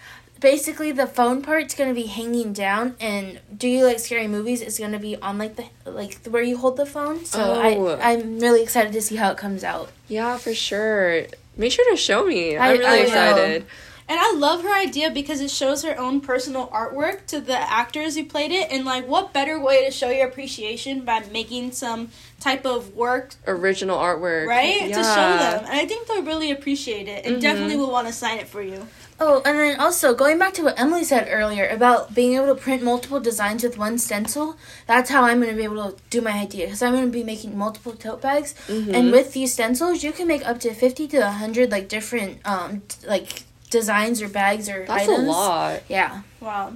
basically, 0.40 0.92
the 0.92 1.06
phone 1.06 1.40
part's 1.40 1.74
gonna 1.74 1.94
be 1.94 2.06
hanging 2.06 2.52
down, 2.52 2.96
and 3.00 3.40
"Do 3.56 3.68
you 3.68 3.86
like 3.86 4.00
scary 4.00 4.26
movies?" 4.26 4.60
is 4.60 4.78
gonna 4.78 4.98
be 4.98 5.16
on 5.16 5.38
like 5.38 5.56
the 5.56 5.64
like 5.90 6.18
where 6.28 6.42
you 6.42 6.58
hold 6.58 6.76
the 6.76 6.84
phone. 6.86 7.24
So 7.24 7.40
Oh. 7.40 7.98
I 8.02 8.12
I'm 8.12 8.38
really 8.40 8.62
excited 8.62 8.92
to 8.92 9.00
see 9.00 9.16
how 9.16 9.30
it 9.30 9.38
comes 9.38 9.64
out. 9.64 9.90
Yeah, 10.08 10.36
for 10.36 10.52
sure. 10.52 11.24
Make 11.56 11.72
sure 11.72 11.88
to 11.90 11.96
show 11.96 12.24
me. 12.24 12.56
I- 12.56 12.72
I'm 12.72 12.78
really 12.78 12.86
I 12.90 12.96
excited. 13.02 13.66
And 14.06 14.20
I 14.20 14.34
love 14.34 14.62
her 14.62 14.74
idea 14.74 15.10
because 15.10 15.40
it 15.40 15.50
shows 15.50 15.82
her 15.82 15.98
own 15.98 16.20
personal 16.20 16.66
artwork 16.68 17.24
to 17.28 17.40
the 17.40 17.56
actors 17.58 18.16
who 18.16 18.26
played 18.26 18.52
it. 18.52 18.70
And, 18.70 18.84
like, 18.84 19.08
what 19.08 19.32
better 19.32 19.58
way 19.58 19.86
to 19.86 19.90
show 19.90 20.10
your 20.10 20.26
appreciation 20.28 21.06
by 21.06 21.22
making 21.32 21.72
some 21.72 22.10
type 22.38 22.66
of 22.66 22.94
work, 22.94 23.34
Original 23.46 23.96
artwork. 23.96 24.46
right? 24.46 24.88
Yeah. 24.90 24.98
To 24.98 25.02
show 25.02 25.38
them. 25.38 25.64
And 25.64 25.80
I 25.80 25.86
think 25.86 26.06
they'll 26.06 26.22
really 26.22 26.50
appreciate 26.50 27.08
it 27.08 27.24
and 27.24 27.36
Mhm. 27.36 27.40
definitely 27.40 27.76
will 27.76 27.90
want 27.90 28.06
to 28.06 28.12
sign 28.12 28.36
it 28.36 28.46
for 28.46 28.60
you. 28.60 28.86
Oh, 29.20 29.42
and 29.44 29.56
then 29.58 29.78
also 29.80 30.12
going 30.14 30.38
back 30.38 30.54
to 30.54 30.62
what 30.64 30.78
Emily 30.78 31.04
said 31.04 31.28
earlier 31.30 31.66
about 31.68 32.14
being 32.14 32.34
able 32.34 32.48
to 32.48 32.54
print 32.56 32.82
multiple 32.82 33.20
designs 33.20 33.62
with 33.62 33.78
one 33.78 33.96
stencil, 33.96 34.56
that's 34.88 35.08
how 35.08 35.22
I'm 35.22 35.38
going 35.40 35.50
to 35.52 35.56
be 35.56 35.62
able 35.62 35.92
to 35.92 35.96
do 36.10 36.20
my 36.20 36.32
idea 36.32 36.66
because 36.66 36.82
I'm 36.82 36.92
going 36.92 37.06
to 37.06 37.10
be 37.12 37.22
making 37.22 37.56
multiple 37.56 37.92
tote 37.92 38.20
bags, 38.20 38.54
Mhm. 38.68 38.92
and 38.92 39.12
with 39.12 39.32
these 39.32 39.52
stencils, 39.52 40.02
you 40.02 40.10
can 40.12 40.26
make 40.26 40.46
up 40.46 40.58
to 40.60 40.74
fifty 40.74 41.06
to 41.08 41.30
hundred 41.30 41.70
like 41.70 41.88
different 41.88 42.38
um 42.44 42.82
t- 42.88 43.06
like 43.06 43.44
designs 43.70 44.20
or 44.20 44.28
bags 44.28 44.68
or 44.68 44.84
That's 44.86 45.08
items. 45.08 45.28
a 45.28 45.30
lot. 45.30 45.82
Yeah. 45.88 46.22
Wow. 46.40 46.72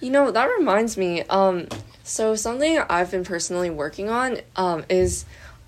You 0.00 0.10
know, 0.10 0.30
that 0.30 0.46
reminds 0.58 0.96
me, 0.96 1.22
um, 1.30 1.68
so 2.02 2.34
something 2.34 2.78
I've 2.90 3.10
been 3.10 3.24
personally 3.24 3.70
working 3.70 4.08
on, 4.10 4.38
um, 4.56 4.84
is 4.88 5.24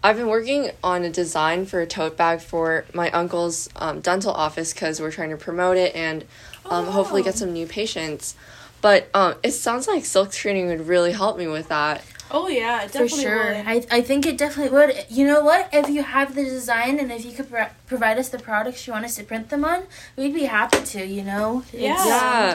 I've 0.07 0.17
been 0.17 0.29
working 0.29 0.71
on 0.85 1.03
a 1.03 1.11
design 1.11 1.67
for 1.67 1.81
a 1.81 1.87
tote 1.87 2.17
bag 2.17 2.41
for 2.41 2.85
my 2.95 3.11
uncle's 3.11 3.69
um, 3.75 4.01
dental 4.01 4.31
office 4.31 4.73
because 4.73 5.01
we're 5.01 5.11
trying 5.11 5.31
to 5.31 5.37
promote 5.37 5.77
it 5.77 5.97
and 5.97 6.25
um, 6.67 6.87
hopefully 6.87 7.25
get 7.25 7.35
some 7.35 7.53
new 7.53 7.67
patients. 7.67 8.37
But 8.81 9.11
um, 9.15 9.35
it 9.43 9.51
sounds 9.51 9.89
like 9.89 10.05
silk 10.05 10.33
screening 10.33 10.69
would 10.69 10.87
really 10.87 11.11
help 11.11 11.37
me 11.37 11.49
with 11.49 11.67
that. 11.71 12.05
Oh 12.31 12.47
yeah, 12.47 12.85
it 12.85 12.93
For 12.93 13.09
sure. 13.09 13.47
would. 13.49 13.57
I, 13.67 13.85
I 13.91 14.01
think 14.01 14.27
it 14.27 14.39
definitely 14.39 14.79
would. 14.79 15.07
You 15.11 15.27
know 15.27 15.43
what? 15.43 15.71
If 15.73 15.89
you 15.89 16.05
have 16.05 16.37
the 16.37 16.45
design 16.45 17.01
and 17.01 17.11
if 17.11 17.25
you 17.25 17.33
could 17.33 17.51
pro- 17.51 17.67
provide 17.89 18.17
us 18.17 18.29
the 18.29 18.39
products 18.39 18.87
you 18.87 18.93
want 18.93 19.07
us 19.07 19.17
to 19.17 19.25
print 19.25 19.49
them 19.49 19.65
on, 19.65 19.87
we'd 20.17 20.35
be 20.35 20.45
happy 20.45 20.83
to, 20.85 21.05
you 21.05 21.25
know? 21.25 21.65
Yeah. 21.73 21.95
It's- 21.95 22.07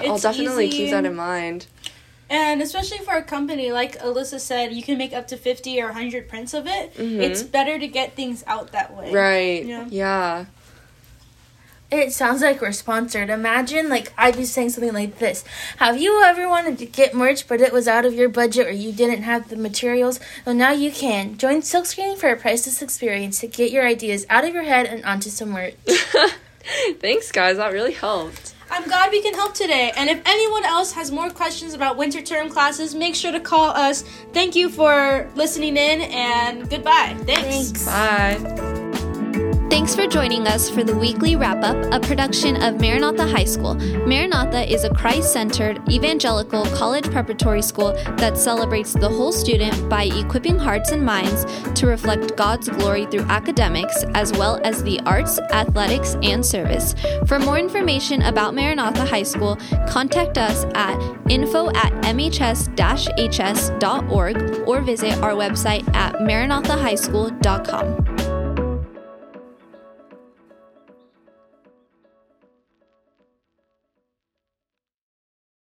Yeah, 0.05 0.09
I'll 0.11 0.17
definitely 0.19 0.67
easy 0.67 0.77
keep 0.77 0.91
that 0.91 0.99
in 0.99 1.07
and- 1.07 1.17
mind. 1.17 1.65
And 2.31 2.61
especially 2.61 2.99
for 2.99 3.15
a 3.15 3.21
company, 3.23 3.73
like 3.73 3.99
Alyssa 3.99 4.39
said, 4.39 4.71
you 4.71 4.81
can 4.81 4.97
make 4.97 5.11
up 5.11 5.27
to 5.27 5.37
50 5.37 5.81
or 5.81 5.87
100 5.87 6.29
prints 6.29 6.53
of 6.53 6.65
it. 6.65 6.95
Mhm. 6.95 7.21
It's 7.21 7.43
better 7.43 7.77
to 7.77 7.87
get 7.87 8.15
things 8.15 8.41
out 8.47 8.71
that 8.71 8.95
way. 8.95 9.11
Right. 9.11 9.65
Yeah. 9.65 9.85
Yeah. 9.89 10.45
It 11.91 12.13
sounds 12.13 12.41
like 12.41 12.61
we're 12.61 12.71
sponsored. 12.71 13.29
Imagine, 13.29 13.89
like, 13.89 14.13
I'd 14.17 14.37
be 14.37 14.45
saying 14.45 14.69
something 14.69 14.93
like 14.93 15.19
this 15.19 15.43
Have 15.75 15.99
you 15.99 16.23
ever 16.23 16.47
wanted 16.47 16.77
to 16.79 16.85
get 16.85 17.13
merch, 17.13 17.49
but 17.49 17.59
it 17.59 17.73
was 17.73 17.85
out 17.85 18.05
of 18.05 18.13
your 18.13 18.29
budget 18.29 18.65
or 18.65 18.71
you 18.71 18.93
didn't 18.93 19.23
have 19.23 19.49
the 19.49 19.57
materials? 19.57 20.17
Well, 20.45 20.55
now 20.55 20.71
you 20.71 20.89
can. 20.89 21.37
Join 21.37 21.61
Silkscreening 21.61 22.17
for 22.17 22.29
a 22.29 22.37
priceless 22.37 22.81
experience 22.81 23.41
to 23.41 23.47
get 23.47 23.71
your 23.71 23.85
ideas 23.85 24.25
out 24.29 24.45
of 24.45 24.53
your 24.53 24.63
head 24.63 24.85
and 24.85 25.03
onto 25.03 25.29
some 25.29 25.49
merch. 25.49 25.75
Thanks, 26.99 27.31
guys. 27.31 27.57
That 27.57 27.73
really 27.73 27.93
helped. 27.93 28.55
I'm 28.69 28.83
glad 28.85 29.11
we 29.11 29.21
can 29.21 29.33
help 29.33 29.53
today. 29.53 29.91
And 29.97 30.09
if 30.09 30.21
anyone 30.25 30.63
else 30.63 30.93
has 30.93 31.11
more 31.11 31.29
questions 31.29 31.73
about 31.73 31.97
winter 31.97 32.21
term 32.21 32.49
classes, 32.49 32.95
make 32.95 33.15
sure 33.15 33.33
to 33.33 33.39
call 33.39 33.71
us. 33.71 34.03
Thank 34.31 34.55
you 34.55 34.69
for 34.69 35.29
listening 35.35 35.75
in 35.75 36.01
and 36.01 36.69
goodbye. 36.69 37.17
Thanks. 37.25 37.85
Bye. 37.85 38.70
Thanks 39.91 40.05
for 40.05 40.09
joining 40.09 40.47
us 40.47 40.69
for 40.69 40.85
the 40.85 40.95
weekly 40.95 41.35
wrap 41.35 41.65
up, 41.65 41.75
a 41.91 41.99
production 41.99 42.63
of 42.63 42.79
Maranatha 42.79 43.27
High 43.27 43.43
School. 43.43 43.75
Maranatha 43.75 44.63
is 44.63 44.85
a 44.85 44.89
Christ 44.89 45.33
centered 45.33 45.81
evangelical 45.91 46.63
college 46.67 47.11
preparatory 47.11 47.61
school 47.61 47.91
that 48.15 48.37
celebrates 48.37 48.93
the 48.93 49.09
whole 49.09 49.33
student 49.33 49.89
by 49.89 50.05
equipping 50.05 50.57
hearts 50.57 50.91
and 50.91 51.05
minds 51.05 51.43
to 51.77 51.87
reflect 51.87 52.37
God's 52.37 52.69
glory 52.69 53.05
through 53.07 53.23
academics 53.23 54.05
as 54.13 54.31
well 54.31 54.61
as 54.63 54.81
the 54.81 55.01
arts, 55.01 55.39
athletics, 55.39 56.15
and 56.23 56.45
service. 56.45 56.95
For 57.27 57.37
more 57.37 57.59
information 57.59 58.21
about 58.21 58.55
Maranatha 58.55 59.03
High 59.03 59.23
School, 59.23 59.57
contact 59.89 60.37
us 60.37 60.63
at 60.73 60.97
info 61.29 61.67
at 61.71 61.91
mhs 62.05 62.69
hs.org 63.19 64.37
or 64.65 64.79
visit 64.79 65.17
our 65.17 65.33
website 65.33 65.85
at 65.93 66.13
maranathahighschool.com. 66.15 68.10